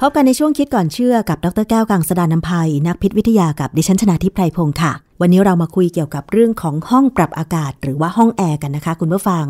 [0.00, 9.46] พบกันในช่วงคิดก่อนเชื่อกับดรแก้วกังสดานนภัยนักพิษวิทยากับดิฉันชนาทิพไพรพงศ์ค่ะ วันนี้เรามาคุยเกี่ยวกับเรื่องของห้องปรับอากาศ หรือว่าห้องแอร์กันนะคะ คุณผู้ฟัง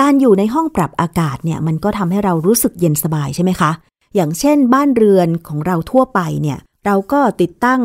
[0.00, 3.70] การอยู่ในห้องปรับอากาศเนี่ยมันก็ทำให้เรารู้สึกเย็นสบายใช่ไหมคะ
[4.14, 7.82] อย่างเช่น บ้านเรือนของเราทั่วไปเนี่ยเราก็ติดตั้ง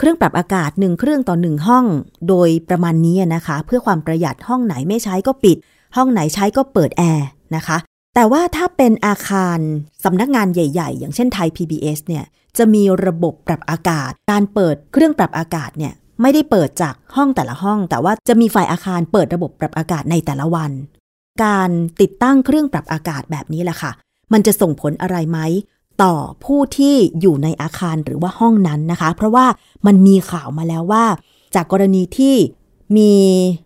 [0.00, 1.84] เครื่องปรับอากาศหนึ่งเครื่องต่อหนึ่งห้อง
[2.28, 5.56] โดยประมาณนี้นะคะ เพื่อความประหยัดห้องไหนไม่ใช้ก็ปิด
[5.96, 7.78] ห้องไหนใช้ก็เปิดแอร์นะคะ
[8.14, 9.58] แต่ว่าถ้าเป็นอาคาร
[10.04, 12.24] สำนักงานใหญ่ ๆ อย่างเช่นไทย PBS เนี่ย
[12.58, 20.70] จะมีระบบปรับอากาศ การเปิดเครื่องปรับอากาศเนี่ยไม่ได้เปิดจากห้องแต่ละห้อง แต่ว่าจะมีฝ่ายอาคารเปิดระบบปรับอากาศในแต่ละวัน
[21.44, 21.70] การ
[22.00, 23.92] ติดตั้งเครื่องปรับอากาศแบบนี้แหละค่ะ
[24.32, 25.38] มันจะส่งผลอะไรไหม
[26.02, 29.46] ต่อผู้ที่อยู่ในอาคารหรือว่าห้องนั้นนะคะ เพราะว่า
[29.86, 31.04] มันมีข่าวมาแล้วว่า
[31.54, 32.34] จากกรณีที่
[32.96, 33.12] มี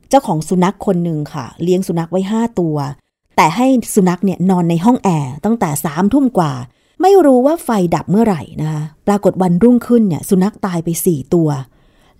[0.09, 2.77] เจ้าของสุนัขคนหนึ่งค่ะ เลี้ยงสุนัขไว้ 5 ตัว
[3.37, 6.53] แต่ให้สุนัขเนี่ยนอนในห้องแอร์ตั้งแต่สามทุ่มกว่า
[7.03, 11.49] ไม่รู้ว่าไฟดับเมื่อไหร่นะคะปรากฏวันรุ่งขึ้นเนี่ยสุนัขตายไป 4 ตัว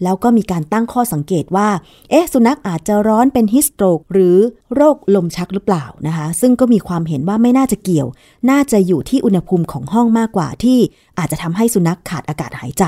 [0.03, 1.69] แล้วก็มีการตั้งข้อสังเกตว่า
[2.11, 4.37] เอ๊ะ สุนัขอาจจะร้อนเป็นฮิสโตรก หรือ
[4.75, 8.09] โรคลมชักหรือเปล่านะคะ ซึ่งก็มีความเห็นว่าไม่น่าจะเกี่ยว
[8.51, 10.79] น่าจะอยู่ที่อุณหภูมิของห้องมากกว่าที่
[11.19, 12.85] อาจจะทำให้สุนัขขาดอากาศหายใจ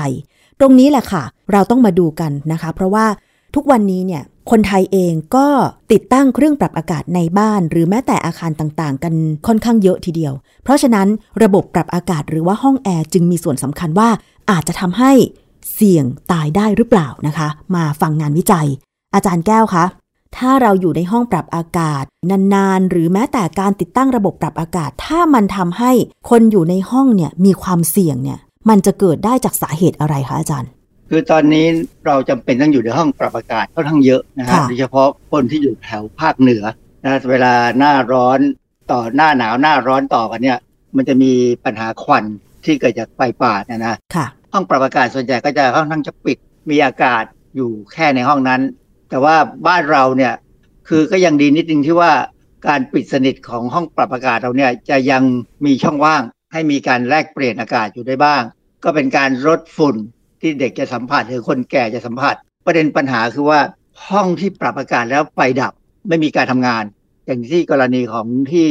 [0.59, 3.05] ตรงนี้แหละค่ะ เราต้องมาดูกันนะคะ เพราะว่า
[3.55, 5.47] ทุกวันนี้เนี่ยคนไทยเองก็
[5.91, 9.13] ติดตั้งเครื่องปรับอากาศในบ้าน หรือแม้แต่อาคารต่างๆ กัน
[9.47, 10.33] ค่อนข้างเยอะทีเดียว
[10.63, 11.07] เพราะฉะนั้น
[11.43, 14.09] ระบบปรับอากาศหรือว่าห้องแอร์จึงมีส่วนสำคัญว่า
[14.51, 15.11] อาจจะทำให้
[15.73, 18.67] เสี่ยงตายได้หรือเปล่านะคะ มาฟังงานวิจัย
[19.13, 19.85] อาจารย์แก้วคะ
[20.37, 22.03] ถ้าเราอยู่ในห้องปรับอากาศ
[22.53, 25.91] นานๆ หรือแม้แต่การติดตั้งระบบปรับอากาศ ถ้ามันทำให้
[26.29, 28.39] คนอยู่ในห้องเนี่ยมีความเสี่ยงเนี่ย
[28.69, 30.69] มันจะเกิดได้จากสาเหตุอะไรคะอาจารย์
[31.09, 31.65] คือตอนนี้
[32.05, 36.63] เราจำเป็นต้องอยู่ในห้องปรับอากาศค่อนข้างเยอะนะฮะค่ะโดยเฉพาะคนที่อยู่แถวภาคเหนือ
[37.03, 38.39] นะเวลาหน้าร้อน
[38.91, 40.57] ต่อหน้าหนาวหน้าร้อนต่อกันเนี่ย
[40.95, 41.31] มันจะมี
[41.65, 42.23] ปัญหาควัน
[42.65, 46.37] ที่เกิดจากไฟป่าเนี่ยนะค่ะ ห้องปรับอากาศส่วนใหญ่ก็จะค่อนข้างจะปิด
[46.69, 47.23] มีอากาศ
[47.55, 48.61] อยู่แค่ในห้องนั้น
[49.09, 49.35] แต่ว่า
[49.67, 50.33] บ้านเราเนี่ย
[50.87, 52.11] คือก็ยังดีนิดนึงที่ว่า
[52.67, 55.23] การปิดสนิทของห้องปรับอากาศเราเนี่ยจะยัง
[55.65, 56.21] มีช่องว่าง
[56.53, 58.41] ให้มีการแลกเปลี่ยนอากาศอยู่ได้บ้าง
[58.83, 59.95] ก็เป็นการลดฝุ่น
[60.41, 62.35] ที่เด็กจะสัมผัสหรือคนแก่จะสัมผัส
[62.65, 63.59] ประเด็นปัญหาคือว่า
[64.09, 65.73] ห้องที่ปรับอากาศแล้วไฟดับ
[66.07, 66.83] ไม่มีการทำงาน
[67.25, 68.69] อย่างที่กรณีของที่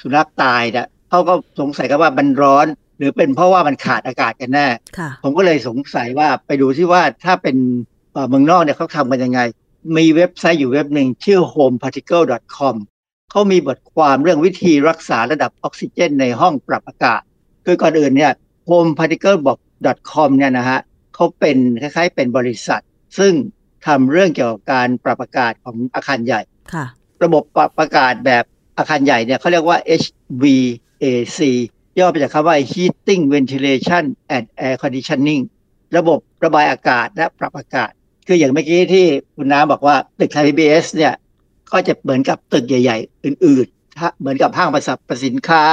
[0.00, 2.66] สุนัขตายเนี่ยเขาก็สงสัยกันว่ามันร้อน
[2.98, 4.66] หรือเป็นเพราะว่ามันขาดอากาศกันแน่
[4.98, 7.56] ค่ะผมก็เลยสงสัยว่าไปดูที่ว่าถ้าเป็น
[8.12, 9.40] เอ่อเมืองนอกเนี่ยเขาทำกันยังไง
[9.96, 12.74] มีเว็บไซต์อยู่เว็บหนึ่งชื่อ homeparticle.com
[13.30, 17.22] เขามีบทความเรื่องวิธีรักษาระดับออกซิเจนในห้องปรับอากาศ
[17.66, 18.32] คือก่อนอื่นเนี่ย
[18.70, 20.80] homeparticle.com เนี่ยนะฮะ
[21.14, 22.82] เขาเป็นคล้ายๆเป็นบริษัท
[23.18, 23.32] ซึ่ง
[23.86, 26.42] ทำเรื่องเกี่ยวกับการปรับอากาศของอาคารใหญ่
[26.74, 26.86] ค่ะ
[27.24, 28.44] ระบบปรับอากาศแบบ
[28.78, 31.40] อาคารใหญ่เนี่ยเขาเรียกว่า HVAC
[31.98, 34.04] ย่อมาจากคำว่า Heating Ventilation
[34.36, 35.42] and Air Conditioning
[35.96, 37.90] ระบบระบายอากาศและปรับอากาศ
[38.26, 41.14] คืออย่างเมื่อกี้ที่คุณน้าบอกว่าตึกไทย PBS เนี่ย
[41.72, 45.64] ก็จะเหมือนกับตึกใหญ่ ๆ อื่นๆถ้าเหมือนกับห้างประสรรพสินค้า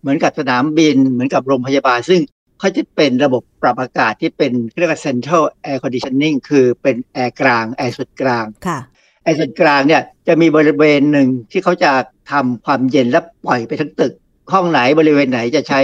[0.00, 2.20] เหมือนกับสนามบิน เหมือนกับโรงพยาบาล ซึ่ง
[2.58, 8.78] เขาจะเป็นระบบปรับอากาศที่เป็นเรียกว่า Central Air Conditioning คือเป็นแอร์กลางแอร์ส่วนกลางค่ะ
[9.24, 11.92] ไอ้ส่วนกลางเนี่ยจะมีบริเวณหนึ่งที่เขาจะ
[12.30, 14.12] ทำความเย็นและปล่อยไปทั้งตึก
[14.52, 15.80] ห้องไหนบริเวณไหนจะใช้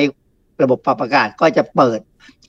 [0.62, 2.00] ระบบปรับอากาศก็จะเปิด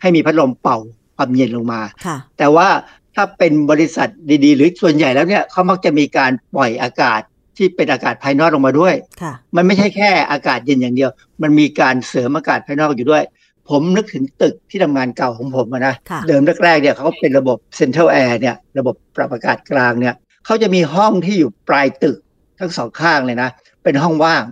[0.02, 0.78] ให้มีพัดลมเป่า
[1.16, 2.68] ความเย็นลงมาค่ะแต่ว่า
[3.16, 4.08] ถ้าเป็นบริษัท
[4.46, 7.22] ดี ๆ หรือส่วนใหญ่แล้วเนี่ยเขามักจะมีการปล่อยอากาศ
[7.58, 11.10] ที่เป็นอากาศภายนอกลงมาด้วยค่ะมันไม่ใช่แค่อากาศเย็นอย่างเดียว
[11.42, 13.24] มันมีการเสริมอากาศภายนอกอยู่ด้วย
[13.70, 22.18] ผมนึกถึงตึกที่ทำงานเก่าของผมอะนะค่ะเดิมแรกๆเนี่ยเขาก็เป็นระบบ Central Air เนี่ยระบบปรับอากาศกลางเนี่ยเขาจะมีห้องที่อยู่ปลายตึก
[22.60, 23.50] ทั้งสองข้างเลยนะ
[23.84, 24.44] เป็นห้องว่าง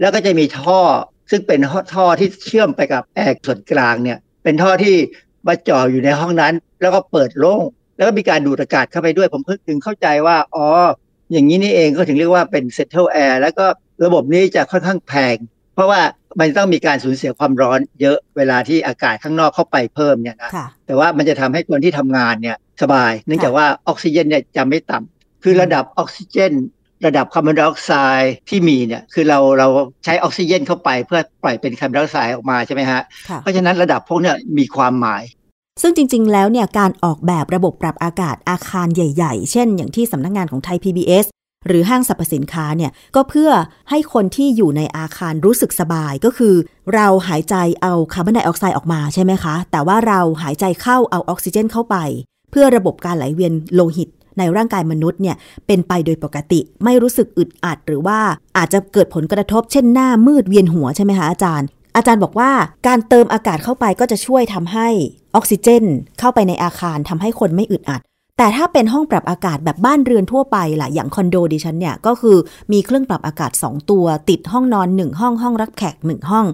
[0.00, 0.80] แล้วก็จะมีท่อ
[1.30, 1.60] ซึ่งเป็น
[1.94, 4.96] ท่อที่เชื่อมไปกับแอร์ส่วนกลางเนี่ย เป็นท่อที่
[5.46, 7.64] มาจ่ออยู่ในห้องนั้น แล้วก็เปิดโล่ง
[7.96, 10.66] แล้วก็มีการดูดอากาศเข้าไปด้วยผมเพิ่งถึงเข้าใจว่าอ๋อ
[11.32, 13.66] อย่างนี้นี่เองก็ถึงเรียกว่าเป็น Central Air แล้วก็
[14.04, 15.36] ระบบนี้จะค่อนข้างแพง
[15.74, 16.00] เพราะว่า
[16.40, 26.52] มันต้องมีการสูญเสียความร้อนเยอะเวลาที่อากาศข้างนอกเข้าไปเพิ่มเนี่ยนะค่ะแต่ว่ามันจะทำให้คนที่ทำงานเนี่ยสบาย เนื่องจากว่าออกซิเจนเนี่ยจะไม่ต่ำคือระดับออกซิเจน
[27.06, 29.68] ระดับคาร์บอนไดออกไซด์ที่มีเนี่ยคือเราเรา
[30.04, 35.22] ใช้ออกซิเจนเข้าไปเพื่อปล่อยเป็นคาร์บอนไดออกไซด์ออกมาใช่ไหมฮะค่ะเพราะฉะนั้นระดับพวกเนี้ยมีความหมาย
[35.82, 41.26] ซึ่งจริง ๆ แล้วเนี่ยการออกแบบระบบปรับอากาศอาคารใหญ่ ๆ เช่น อย่างที่สำนักงานของไทย PBS
[41.66, 43.50] หรือห้างสรรพสินค้าเนี่ยก็เพื่อ
[43.90, 46.54] ให้คนที่อยู่ในอาคารรู้สึกสบายก็คือ
[46.94, 51.96] เราหายใจเอาคาร์บอนไดออกไซด์ออกมาใช่ไหมคะ แต่ว่าเราหายใจเข้าเอาออกซิเจนเข้าไป
[52.50, 58.18] เพื่อระบบการไหลเวียนโลหิต ในร่างกายมนุษย์เนี่ยเป็นไปโดยปกติไม่รู้สึกอึดอัด หรือว่า
[58.56, 61.66] อาจจะเกิดผลกระทบ เช่นหน้ามืดเวียนหัวใช่ไหมคะอาจารย์
[61.96, 62.50] อาจารย์บอกว่า
[62.86, 64.88] การเติมอากาศเข้าไปก็จะช่วยทำให้
[65.34, 65.84] ออกซิเจน
[66.18, 68.00] เข้าไปในอาคารทำให้คนไม่อึดอัด
[68.38, 72.36] แต่ถ้าเป็นห้องปรับอากาศแบบบ้านเรือนทั่วไปล่ะอย่างคอนโดดิฉันเนี่ยก็คือ
[72.72, 76.46] มีเครื่องปรับอากาศ 2 ตัว ติดห้องนอน 1 ห้องห้องรับแขก 1 ห้อง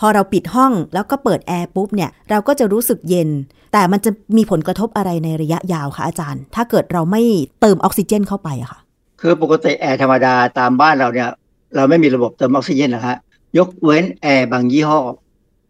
[0.00, 3.28] พอเราปิดห้องแล้วก็เปิดแอร์ปุ๊บเนี่ยเราก็จะรู้สึกเย็น
[3.72, 7.22] แต่มันจะมีผลกระทบอะไรในระยะยาวคะอาจารย์ ถ้าเกิดเราไม่
[7.60, 8.80] เติมออกซิเจนเข้าไปอะค่ะ
[9.20, 11.28] คือปกติแอร์ธรรมดาตามบ้านเราเนี่ย
[11.76, 13.16] เราไม่มีระบบเติมออกซิเจนนะฮะ
[13.58, 15.00] ยกเว้นแอร์บางยี่ห้อ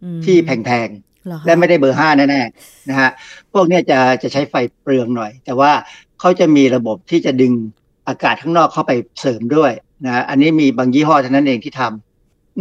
[0.03, 0.89] อืมที่แพง
[1.27, 3.11] เหรอๆคะและไม่ได้เบอร์ห้าแน่ๆนะฮะ
[3.53, 5.71] พวกเนี้ยจะจะใช้ไฟเปลืองหน่อย แต่ว่า
[6.21, 7.53] เขาจะมีระบบที่จะดึง
[8.09, 9.73] อากาศข้างนอกเข้าไปเสริมด้วย
[10.05, 12.08] นะฮะอันนี้มีบางยี่ห้อเท่านั้นเองที่ทำ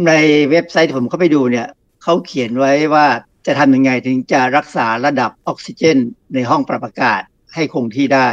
[0.06, 0.12] ใน
[0.50, 1.66] เว็บไซต์ที่ผมเข้าไปดูเนี่ย
[2.02, 3.06] เขาเขียนไว้ว่า
[3.46, 5.98] จะทำยังไงถึงจะรักษาระดับออกซิเจน
[6.34, 7.20] ในห้องปรับอากาศ
[7.54, 8.28] ให้คงที่ได้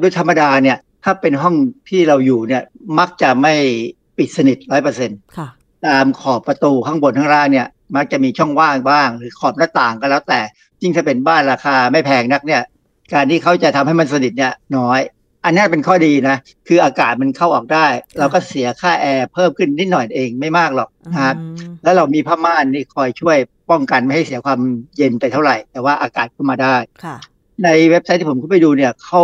[0.00, 1.54] โดยธรรมดาเนี่ยถ้าเป็นห้อง
[1.90, 2.62] ที่เราอยู่เนี่ย
[2.98, 3.54] มักจะไม่
[4.18, 5.48] ปิดสนิทร้อยเปอร์เซ็นต์ค่ะ
[5.86, 10.40] ตามขอบประตูข้างบนข้างล่างเนี่ยมักจะมีช่องว่างบ้าง หรือขอบหน้าต่างก็แล้วแต่
[10.82, 12.62] ยิ่งถ้าเป็นบ้านราคาไม่แพงนักเนี่ย
[13.12, 15.00] การที่เขาจะทำให้มันสนิทเนี่ยน้อย
[15.44, 16.36] อันนี้เป็นข้อดีนะ
[16.68, 17.86] คืออากาศมันเข้าออกได้
[18.18, 23.38] เราก็เสียค่าแอร์เพิ่มขึ้นนิดหน่อยเองไม่มากหรอกนะครับอืมแล้วเรามีผ้าม่านนี่คอยช่วย
[23.70, 24.60] ป้องกันไม่ให้เสียความ
[24.96, 27.16] เย็นไปเท่าไหร่ แต่ว่าอากาศเข้ามาได้ค่ะ
[27.64, 29.20] ในเว็บไซต์ที่ผมเข้าไปดูเนี่ยเขา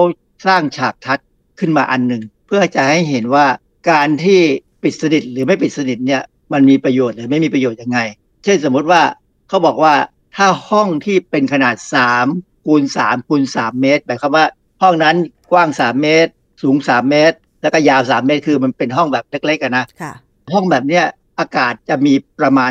[0.46, 1.18] สร้างฉากทัด
[1.58, 3.46] ขึ้นมาอันหนึ่งเพื่อจะให้เห็นว่า
[3.90, 4.40] การที่
[4.82, 7.98] ปิดสนิทหรือไม่ปิดสนิทเนี่ยมันมีประโยชน์หรือไม่มีประโยชน์ยังไง
[8.44, 9.02] เช่นสมมติว่า
[9.48, 9.94] เขาบอกว่า
[10.36, 11.76] ถ้าห้องที่เป็นขนาด
[12.20, 14.46] 3คูณ3คูณ3เมตรหมายความว่า
[14.82, 15.16] ห้องนั้น
[15.52, 16.30] กว้าง3เมตร
[16.62, 20.12] สูง3เมตร แล้วก็ยาว3เมตรคือมันเป็นห้องแบบเล็กๆอะนะค่ะ
[20.54, 21.04] ห้องแบบเนี้ย
[21.40, 22.70] อากาศจะมีประมาณ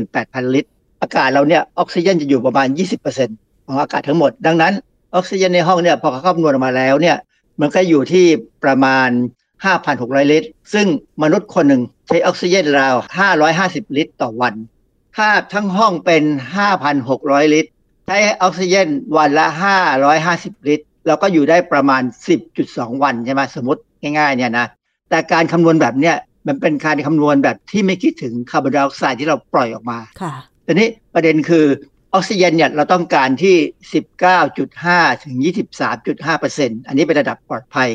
[0.00, 0.70] 28,000 ลิตร
[1.02, 2.66] อากาศเราเนี่ยออกซิเจนจะอยู่ประมาณ
[3.16, 4.72] 20%ของอากาศทั้งหมด ดังนั้น
[5.14, 7.16] ออกซิเจนในห้องเนี่ยพอเขาคำนวณออกมาแล้วเนี่ย
[7.60, 8.26] มันก็อยู่ที่
[8.64, 9.08] ประมาณ
[9.70, 10.86] 5,600 ลิตร ซึ่ง
[11.22, 12.94] มนุษย์คนหนึ่งใช้ออกซิเจนราว
[13.46, 14.54] 550 ลิตรต่อวัน
[15.16, 16.22] ถ้าทั้งห้องเป็น
[16.88, 17.70] 5,600 ลิตร
[18.08, 19.46] ใช้ออกซิเจนวันละ
[20.06, 22.02] 550 ลิตร เราก็อยู่ได้ประมาณ
[22.52, 23.80] 10.2 วันใช่ไหมสมมติ
[24.18, 24.66] ง่ายๆเนี่ยนะ
[25.10, 30.34] แต่การคำนวณแบบเนี้ยมันเป็นการคำนวณแบบที่ไม่คิดถึงคาร์บอนไดออกไซด์ที่เราปล่อยออกมาค่ะ
[30.66, 31.66] ทีนี้ประเด็นคือ
[32.14, 33.56] ออกซิเจนเนี่ยเราต้องการที่
[34.60, 35.36] 19.5 ถึง
[35.88, 37.90] 23.5เปอร์เซ็นต์อันนี้เป็นระดับปลอดภัย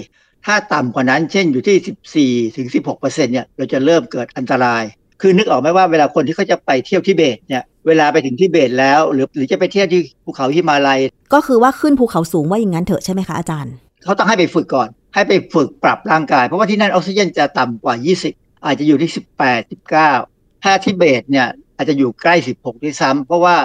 [0.45, 4.83] ถ้าต่ำกว่านั้นเช่นอยู่ที่ 14 ถึง 16เปอร์เซ็นต์เนี่ยเราจะเริ่มเกิดอันตราย
[5.21, 10.99] คือนึกออกไหมว่าเวลาคนที่เขาจะไปเที่ยวทิเบตเนี่ยเวลาไปถึงทิเบตแล้ว หรือหรือจะไปเที่ยวที่ภูเขาฮิมาลัย
[11.33, 17.95] ก็คือว่าขึ้นภูเขาสูงว่าอย่างนั้นเถอะใช่ไหมคะอาจารย์ เขาต้องให้ไปฝึกก่อน ให้ไปฝึกปรับร่างกาย เพราะว่าที่นั่นออกซิเจนจะต่ำกว่า
[18.29, 19.11] 20 อาจจะอยู่ที่
[19.47, 21.47] 18 19 ถ้าทิเบตเนี่ย
[21.77, 23.55] อาจจะอยู่ใกล้ 16ด้วยซ้ำเพราะว่า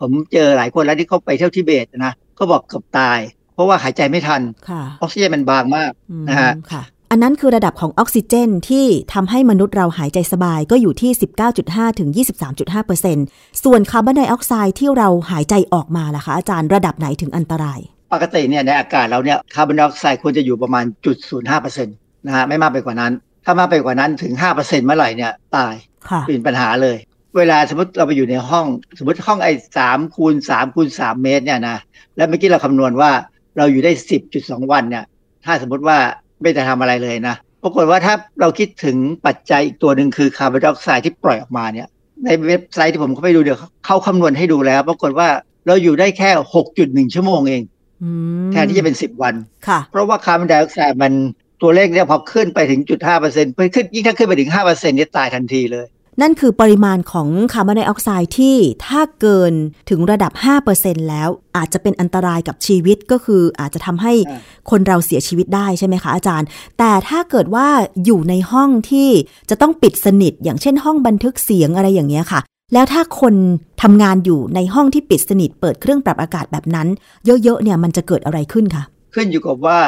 [0.00, 3.18] ผมเจอหลายคนแล้วที่เขาไปเที่ยวทิเบตนะเขาบอกเกือบตาย
[3.54, 6.82] เพราะว่าหายใจไม่ทันค่ะออกซิเจนมันบางมากอืมนะฮะค่ะ
[7.16, 11.12] อันนั้นคือระดับของออกซิเจนที่ทำให้มนุษย์เราหายใจสบายก็อยู่ที่
[11.56, 12.08] 19.5 ถึง
[12.48, 13.18] 23.5เปอร์เซ็น
[13.64, 17.80] ส่วนคาร์บอนไดออกไซด์ที่เราหายใจออกมาล่ะคะอาจารย์ระดับไหนถึงอันตราย
[18.12, 21.16] ปกติเนี่ยในอากาศเราเนี่ยคาร์บอนไดออกไซด์ควรจะอยู่ประมาณจุด
[21.56, 23.12] 05%นะฮะไม่มากไปกว่านั้น
[23.44, 25.74] ถ้ามากไปกว่านั้นถึง5%เมื่อไหร่เนี่ยตาย
[26.08, 26.96] ค่ะเป็นปัญหาเลย
[27.36, 28.66] เวลาสมมติเราไปอยู่ในห้อง
[28.98, 31.76] สมมติห้องไอ้สามคูณสามคูณสามเมตรเนี่ยนะ
[32.16, 33.10] แล้วเมื่อกี้เราคำนวณว่า
[33.56, 35.04] เราอยู่ได้สิบจุดสองวันเนี่ย
[35.44, 35.98] ถ้าสมมติว่า
[36.42, 41.88] ไม่ได้ทำอะไรเลยนะปรากฏว่าถ้าเราคิดถึงปัจจัยอีกตัวหนึ่งคือคาร์บอนไดออกไซด์ที่ปล่อยออกมาเนี่ย
[42.24, 45.28] ในเว็บไซต์ที่ผมเข้าไปดูเดี๋ยวเขาคำนวณให้ดูแล้ว ปรากฏว่า
[45.66, 46.30] เราอยู่ได้แค่
[46.68, 47.62] 6.1ชั่วโมงเอง
[48.02, 48.10] อื
[48.46, 49.34] มแทนที่จะเป็น10วัน
[49.68, 51.12] ค่ะเพราะว่าคาร์บอนไดออกไซด์มัน
[51.62, 55.86] ตัวเลขเนี่ยพอขึ้นไปถึงจุดห้าเปอร์เซ็นต์ขึ้นยิ่งถ้าขึ้นไปถึงห้าเปอร์เซ็นต์นี่ตายทันทีเลย
[56.20, 58.56] นั่นคือปริมาณของคาร์บอนไดออกไซด์ที่
[58.86, 59.52] ถ้าเกิน
[59.90, 60.32] ถึงระดับ
[60.70, 64.40] 5%แล้วอาจจะเป็นอันตรายกับชีวิตก็คืออาจจะทำให้อ่า
[64.70, 66.46] คนเราเสียชีวิตได้ใช่ไหมคะอาจารย์
[66.78, 67.68] แต่ถ้าเกิดว่า
[68.04, 69.08] อยู่ในห้องที่
[69.50, 72.40] จะต้องปิดสนิท อย่างเช่นห้องบันทึกเสียงอะไรอย่างเงี้ยค่ะ
[72.72, 73.34] แล้วถ้าคน
[73.82, 76.88] ทำงานอยู่ในห้องที่ปิดสนิท เปิดเครื่องปรับอากาศแบบนั้น
[77.44, 79.78] เยอะๆเนี่ยมันจะเกิดอะไรขึ้นคะขึ้นอยู่กับว่า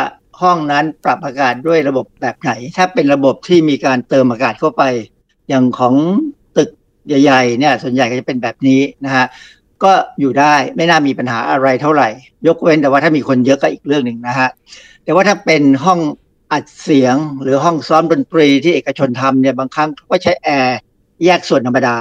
[0.40, 4.82] ห้องนั้นปรับอากาศด้วยระบบแบบไหน ถ้าเป็นระบบที่มีการเติมอากาศเข้าไป
[5.48, 5.94] อย่างของ
[6.56, 6.70] ตึก
[7.08, 9.26] ใหญ่ๆเนี่ยส่วนใหญ่ก็จะเป็นแบบนี้นะฮะ
[9.84, 12.08] ก็อยู่ได้ไม่น่ามีปัญหาอะไรเท่าไหร่
[12.46, 14.48] ยกเว้นแต่ว่าถ้ามีคนเยอะก็อีกเรื่องหนึ่งนะฮะ
[15.04, 16.00] แต่ว่าถ้าเป็นห้อง
[16.52, 20.78] อัดเสียงหรือห้องซ้อมดนตรีที่เอกชนทำเนี่ยบางครั้งเขาก็ใช้แอร์
[21.24, 21.96] แยกส่วนธรรมดา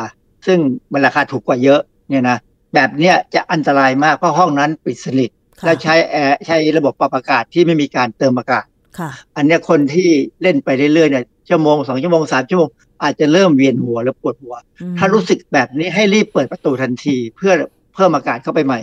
[0.48, 0.60] ซึ่ง
[0.94, 2.38] มันราคาถูกกว่าเยอะเนี่ยนะ
[2.74, 5.30] แบบเนี้ยจะอันตรายมากเพราะห้องนั้นปิดสนิท
[5.60, 8.66] ค่ะแล้วใช้แอร์ใช้ระบบปรับอากาศที่ไม่มีการเติมอากาศ
[9.00, 10.10] ค่ะอันเนี้ยคนที่
[10.42, 12.70] เล่นไปเรื่อยๆเนี่ย ชั่วโมงสองชั่วโมงสามชั่วโมง
[13.04, 17.54] อาจจะเริ่มเวียนหัวและปวดหัวอืมถ้ารู้สึกแบบนี้ให้รีบเปิดประตูทันที เพื่อ
[17.96, 18.82] เพิ่มอากาศเข้าไปใหม่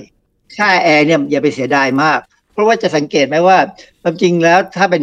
[0.57, 2.19] ค่าแอร์เนี่ยอย่าไปเสียดายมาก
[2.53, 3.59] เพราะว่าจะสังเกตไหมว่า
[4.03, 5.03] ความจริงแล้วถ้าเป็น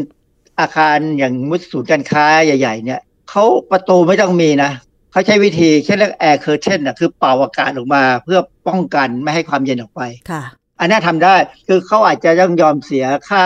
[0.59, 4.71] อาคารอย่างสมมุติศูนย์การค้าใหญ่ ๆ เนี่ยเขาประตูไม่ต้องมีนะ
[5.11, 10.01] เขาใช้วิธีแค่เรียก air curtain นะคือเป่าอากาศออกมา เพื่อป้องกันไม่ให้ความเย็นออกไป
[10.31, 10.43] ค่ะ
[10.79, 11.35] อันนี้ทำได้
[11.67, 13.45] คือเขาอาจจะต้องยอมเสียค่า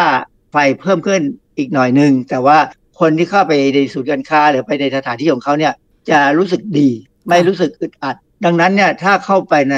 [0.51, 1.22] ไฟเพิ่มขึ้น
[1.57, 2.57] อีกหน่อยหนึ่งแต่ว่า
[2.99, 5.73] คนที่เข้าไปในศูนย์การค้าหรือไปในสถานที่ของเขาเนี่ย
[6.09, 6.89] จะรู้สึกดี
[7.29, 8.15] ไม่รู้สึกอึดอัด
[8.45, 9.77] ดังนั้นเนี่ยถ้าเข้าไปใน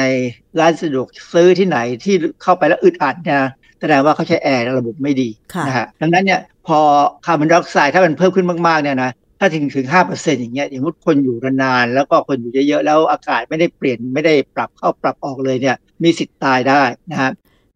[0.60, 3.42] ร้านสะดวกซื้อที่ไหนที่เข้าไปแล้วอึดอัดเนี่ย
[3.80, 6.80] แสดงว่าเขาใช้แอร์ระบบไม่ดีค่ะนะฮะดังนั้นเนี่ยพอ
[7.26, 17.32] คาร์บอนไดออกไซด์ถ้ามันเพิ่มขึ้นมากๆเนี่ยนะถ้าถึงถึงห้าเปอร์เซ็นต์อย่างเงี้ยอย่างมุดคนอยู่นานๆแล้วก็คนอยู่เยอะๆ แล้วอากาศไม่ได้เปลี่ยนไม่ได้ปรับเข้าปรับออกเลยเนี่ยมีสิทธิ์ตายได้นะฮะ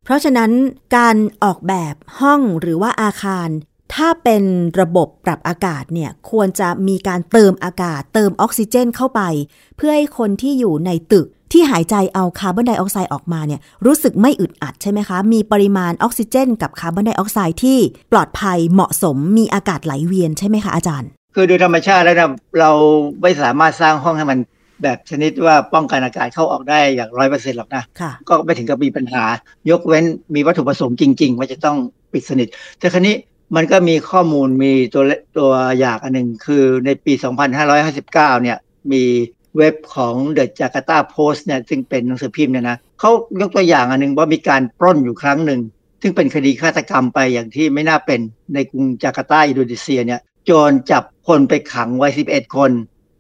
[0.05, 0.51] เพราะฉะนั้น
[0.97, 3.49] การออกแบบห้องหรือว่าอาคาร
[3.95, 4.43] ถ้าเป็น
[4.81, 9.21] ระบบปรับอากาศเนี่ยควรจะมีการเติมอากาศ เติมออกซิเจนเข้าไป
[9.77, 17.77] เพื่อให้คนที่อยู่ในตึกที่หายใจเอาคาร์บอนไดออกไซด์ออกมาเนี่ยรู้สึกไม่อึดอัดใช่ไหมคะ มีปริมาณออกซิเจน กับคาร์บอนไดออกไซด์ที่
[18.11, 22.71] ปลอดภัยเหมาะสมมีอากาศไหลเวียนใช่ไหมคะอาจารย์ คือโดยธรรมชาติแล้วนะเรา
[23.21, 24.39] ไม่สามารถสร้างห้องให้มัน
[24.83, 29.23] แบบชนิดว่าป้องกันอากาศเข้าออกได้อย่างร้อยเปอร์เซ็นต์หรอกนะค่ะก็ไม่ถึงกับมีปัญหา
[29.69, 31.77] ยกเว้นมีวัตถุประสงค์จริง ๆ ว่าจะต้อง
[32.13, 32.47] ปิดสนิท
[32.79, 33.15] แต่ครั้นี้
[33.55, 35.03] มันก็มีข้อมูลมีตัว
[35.37, 37.13] ตัวอย่างอันหนึ่งคือในปี
[37.63, 38.57] 2559 เนี่ย
[38.91, 39.03] มี
[39.57, 45.61] เว็บของ The Jakarta Post เนี่ยซึ่งเป็นหนังสือพิมพ์เนี่ยนะเขายกตัวอย่างอันหนึ่งว่ามีการปล้นอยู่ครั้งหนึ่ง
[46.01, 48.19] ซึ่งเป็นคดีฆาตกรรมไปอย่างที่ไม่น่าเป็น
[48.53, 52.71] ในกรุงจาการ์ตาอินโดนีเซียเนี่ยโจรจับคนไปขังไว้ 11 คน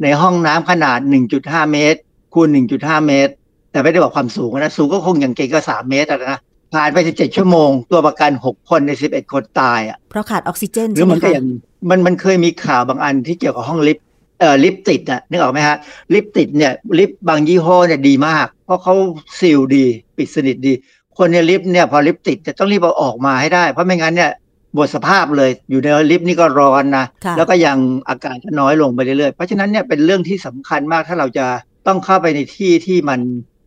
[0.03, 0.99] ในห้องน้ำขนาด
[1.35, 1.99] 1.5 เมตร
[2.33, 3.33] คูณ1.5 เมตร
[3.71, 6.39] แต่ไม่ได้บอกความสูงนะ สูงก็คงอย่างเก่งก็ 3 เมตรนะ
[6.73, 11.47] ผ่านไป17ชั่วโมง ตัวประกัน6คนใน11คนตายอะเพราะขาดออกซิเจนหรืใช่ไหมมันก็คะอย่าง
[11.89, 14.05] มันมันเคยมีข่าวบางอันที่เกี่ยวกับห้องลิฟต์
[14.39, 15.77] เอ่อลิฟต์ติดอะนึกออกไหมฮะ
[16.13, 18.93] ลิฟต์ติดเนี่ยลิฟต์บางยี่ห้อเนี่ยดีมาก เพราะเขา
[19.39, 19.85] ซีลดี
[20.17, 20.73] ปิดสนิทดี
[21.17, 24.31] คนในลิฟต์เนี่ยพอลิฟต์ติดจะต้องรีบเอาออกมาให้ได้ เพราะไม่งั้นเนี่ย
[24.73, 27.77] หมดสภาพเลยอยู่ในลิฟต์นี่ก็ร้อนนะค่ะแล้วก็ยัง
[28.09, 31.45] อากาศจะน้อยลงไปเรื่อยๆเพราะฉะนั้นเนี่ยเป็นเรื่องที่สำคัญมากถ้าเราจะ
[31.87, 33.19] ต้องเข้าไปในที่ที่มัน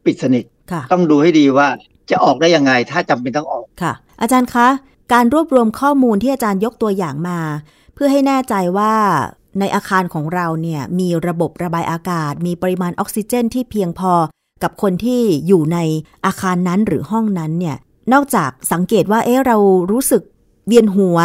[0.06, 1.68] ปิดสนิทค่ะต้องดูให้ดีว่า
[2.10, 4.68] จะออกได้ยังไง ถ้าจำเป็นต้องออกค่ะ อาจารย์คะ
[5.12, 7.40] การรวบรวมข้อมูลที่อาจารย์ยกตัวอย่างมา
[7.94, 8.94] เพื่อให้แน่ใจว่า
[9.60, 14.12] ในอาคารของเราเนี่ยมีระบบระบายอากาศ มีปริมาณออกซิเจนที่เพียงพอ
[14.62, 15.78] กับคนที่อยู่ใน
[16.26, 17.76] อาคารนั้นหรือห้องนั้นเนี่ย
[18.12, 19.56] นอกจากสังเกตว่าเอ๊ะเรา
[19.90, 20.22] รู้สึก
[20.66, 21.18] เวียนหัว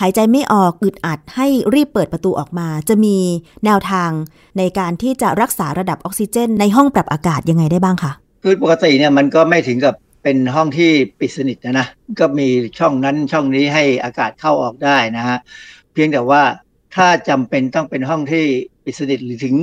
[0.00, 3.16] หายใจไม่ออกอึดอัดให้รีบเปิดประตูออกมา จะมี
[3.64, 4.10] แนวทาง
[4.58, 8.12] ในการที่จะรักษาระดับออกซิเจน ในห้องปรับอากาศยังไงได้บ้างคะ
[8.42, 9.94] คือปกติเนี่ยมันก็ไม่ถึงกับ
[10.28, 11.88] เป็นห้องที่ปิดสนิทนะนะ
[12.20, 12.48] ก็มี
[12.78, 15.38] ช่องนั้นช่องนี้ให้อากาศเข้าออกได้นะฮะ
[15.92, 16.42] เพียงแต่ว่า
[16.96, 18.44] ถ้าจำเป็นต้องเป็นห้องที่
[18.84, 19.54] ปิดสนิทหรือถึง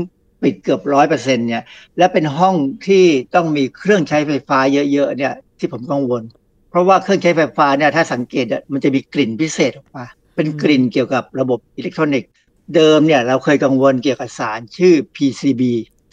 [0.44, 1.64] ปิดเกือบร้อยเปอร์เซ็นเนี่ย
[1.98, 2.56] และเป็นห้อง
[2.88, 3.06] ที่
[3.36, 6.24] ต้องมีเครื่องใช้ไฟฟ้าเยอะๆเนี่ยที่ผมกังวล
[6.70, 10.06] เพราะว่าเครื่องใช้ไฟฟ้าเนี่ยถ้าสังเกตมันจะมีกลิ่นพิเศษออกมา
[10.36, 12.32] เป็นกลิ่นเกี่ยวกับระบบอิเล็กทรอนิกส์
[12.76, 15.62] เดิมเนี่ยเราเคยกังวลเกี่ยวกับสารชื่อ PCB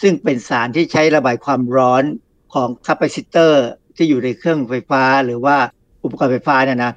[0.03, 2.05] ซึ่งเป็นสารที่ใช้ระบายความร้อน
[2.55, 3.67] ของคาปาซิเตอร์
[4.01, 5.57] ที่อยู่ในเครื่องไฟฟ้าหรือว่า
[6.05, 6.93] อุปกรณ์ไฟฟ้าเนี่ยนะ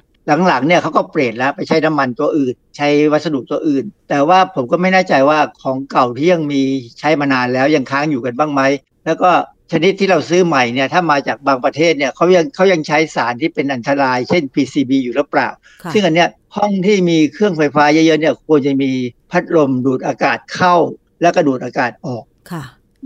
[0.46, 6.62] หลังๆเนี่ยเขาก็เปลี่ยนแล้วไปใช้น้ำมันตัวอื่น ใช้วัสดุตัวอื่น แต่ว่าผมก็ไม่แน่ใจว่าของเก่าที่ยังมี
[7.00, 8.62] ใช้มานานแล้วยังค้างอยู่กันบ้างไหม
[9.06, 9.30] แล้วก็
[9.72, 15.48] ชนิดที่เราซื้อใหม่เนี่ยถ้ามาจากบางประเทศเนี่ยเขายังเขายังใช้สารที่เป็นอันตราย เช่น PCB อยู่หรือเปล่า
[15.82, 18.90] ค่ะซึ่งอันเนี้ยห้องที่มีเครื่องไฟฟ้าเยอะๆเนี่ยควรจะมี
[19.30, 20.76] พัดลมดูดอากาศเข้า
[21.22, 22.64] แล้วก็ดูดอากาศออกค่ะ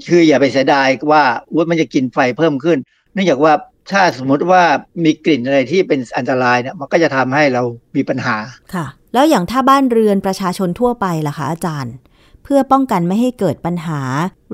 [0.09, 1.23] คืออย่าไปเสียดายว่า
[1.55, 2.79] วุ้มันจะกินไฟเพิ่มขึ้น
[3.13, 3.53] เนื่องจากว่า
[3.93, 4.63] ถ้าสมมติว่า
[5.05, 7.63] มีกลิ่นอะไรที่เป็นอันตรายเนี่ยมันก็จะทำให้เรา
[7.97, 8.37] มีปัญหา
[8.75, 11.95] ค่ะ แล้วอย่างถ้าบ้านเรือนประชาชนทั่วไปล่ะคะอาจารย์
[12.43, 14.01] เพื่อป้องกันไม่ให้เกิดปัญหา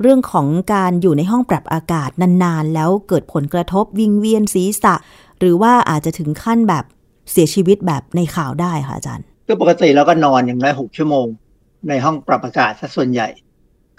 [0.01, 4.95] เรื่องของการอยู่ในห้องปรับอากาศนานๆ แล้วเกิดผลกระทบวิงเวียนศีรษะ
[5.39, 6.83] หรือว่าอาจจะถึงขั้นแบบ
[7.31, 11.27] เสียชีวิตแบบในข่าวได้ค่ะอาจารย์ก็ปกติเราก็นอนอย่างน้อยหกชั่วโมง
[11.89, 13.27] ในห้องปรับอากาศซะส่วนใหญ่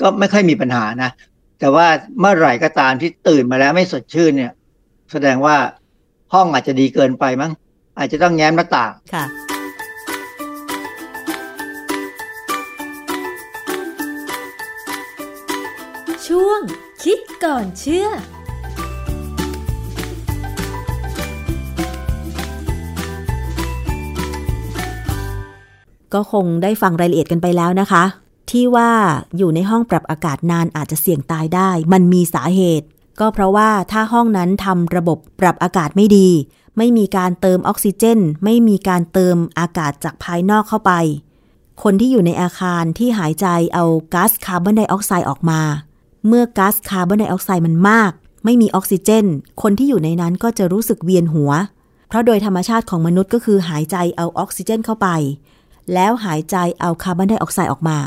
[0.01, 1.11] ก็ไม่ค่อยมีปัญหานะ
[1.61, 1.87] แต่ว่า
[2.21, 4.53] เมื่อไหร่ก็ตามที่ตื่นมาแล้วไม่สดชื่นเนี่ย
[5.13, 5.57] แสดงว่า
[6.35, 7.53] ห้องอาจจะดีเกินไปมั้ง
[7.99, 9.25] อาจจะต้องแง้มหน้าต่างค่ะ
[16.27, 16.61] ช่วง
[17.03, 18.09] คิดก่อนเชื่อ
[26.15, 28.05] ก็คงได้ฟังรายละเอียดกันไปแล้วนะคะ
[28.51, 28.91] ที่ว่า
[29.37, 32.87] อยู่ในห้องปรับอากาศนานอาจจะเสี่ยงตายได้ มันมีสาเหตุ
[33.21, 36.29] ก็เพราะว่าถ้าห้องนั้นทำระบบปรับอากาศไม่ดี
[36.77, 40.93] ไม่มีการเติมออกซิเจน ไม่มีการเติมอากาศจากภายนอกเข้าไป
[41.83, 45.61] คนที่อยู่ในอาคารที่หายใจเอาก๊าซคาร์บอนไดออกไซด์ออกมา
[46.27, 48.13] เมื่อก๊าซคาร์บอนไดออกไซด์มันมาก
[48.45, 49.27] ไม่มีออกซิเจน
[49.63, 51.53] คนที่อยู่ในนั้นก็จะรู้สึกเวียนหัว
[52.09, 55.09] เพราะโดยธรรมชาติของมนุษย์ก็คือหายใจเอาออกซิเจนเข้าไป
[55.93, 57.99] แล้วหายใจเอาคาร์บอนไดออกไซด์ออกมา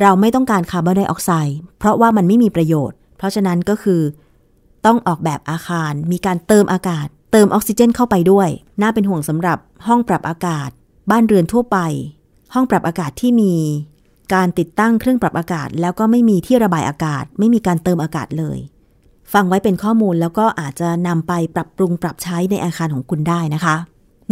[0.00, 4.00] เราไม่ต้องการคาร์บอนไดออกไซด์เพราะว่ามันไม่มีประโยชน์ เพราะฉะนั้นก็คือ
[4.86, 8.48] ต้องออกแบบอาคาร มีการเติมอากาศ เติมออกซิเจนเข้าไปด้วย
[8.82, 10.70] น่าเป็นห่วงสำหรับห้องปรับอากาศ
[11.10, 11.78] บ้านเรือนทั่วไป
[12.54, 13.54] ห้องปรับอากาศที่มี
[14.34, 18.58] การติดตั้งเครื่องปรับอากาศ แล้วก็ไม่มีที่ระบายอากาศ ไม่มีการเติมอากาศเลย
[19.32, 23.76] ฟังไว้เป็นข้อมูลแล้วก็อาจจะนำไปปรับปรุงปรับใช้ในอาคารของคุณได้นะคะ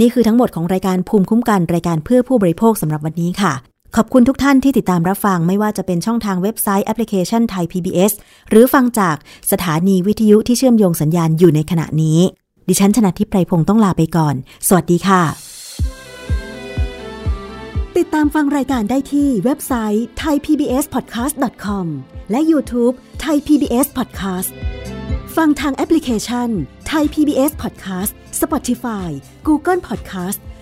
[0.00, 8.12] นี่คือทั้งหมดของรายการภูมิคุ้มกันรายการเพื่อผู้บริโภคสำหรับวันนี้ค่ะ ขอบคุณทุกท่านที่ติดตามรับฟังไม่ว่าจะเป็นช่องทางเว็บไซต์แอปพลิเคชันไทย PBS
[8.51, 9.16] หรือฟังจาก
[9.53, 12.18] สถานีวิทยุที่เชื่อมโยงสัญญาณอยู่ในขณะนี้
[12.68, 14.34] ดิฉันชนะทิพไพรพงศ์ต้องลาไปก่อน
[14.68, 15.22] สวัสดีค่ะ
[17.97, 21.86] ติดตามฟังรายการได้ที่เว็บไซต์ thaipbspodcast.com
[22.30, 24.51] และ YouTube Thai PBS Podcast
[25.36, 26.49] ฟังทางแอปพลิเคชัน
[26.92, 29.09] Thai PBS Podcast Spotify
[29.49, 30.38] Google Podcast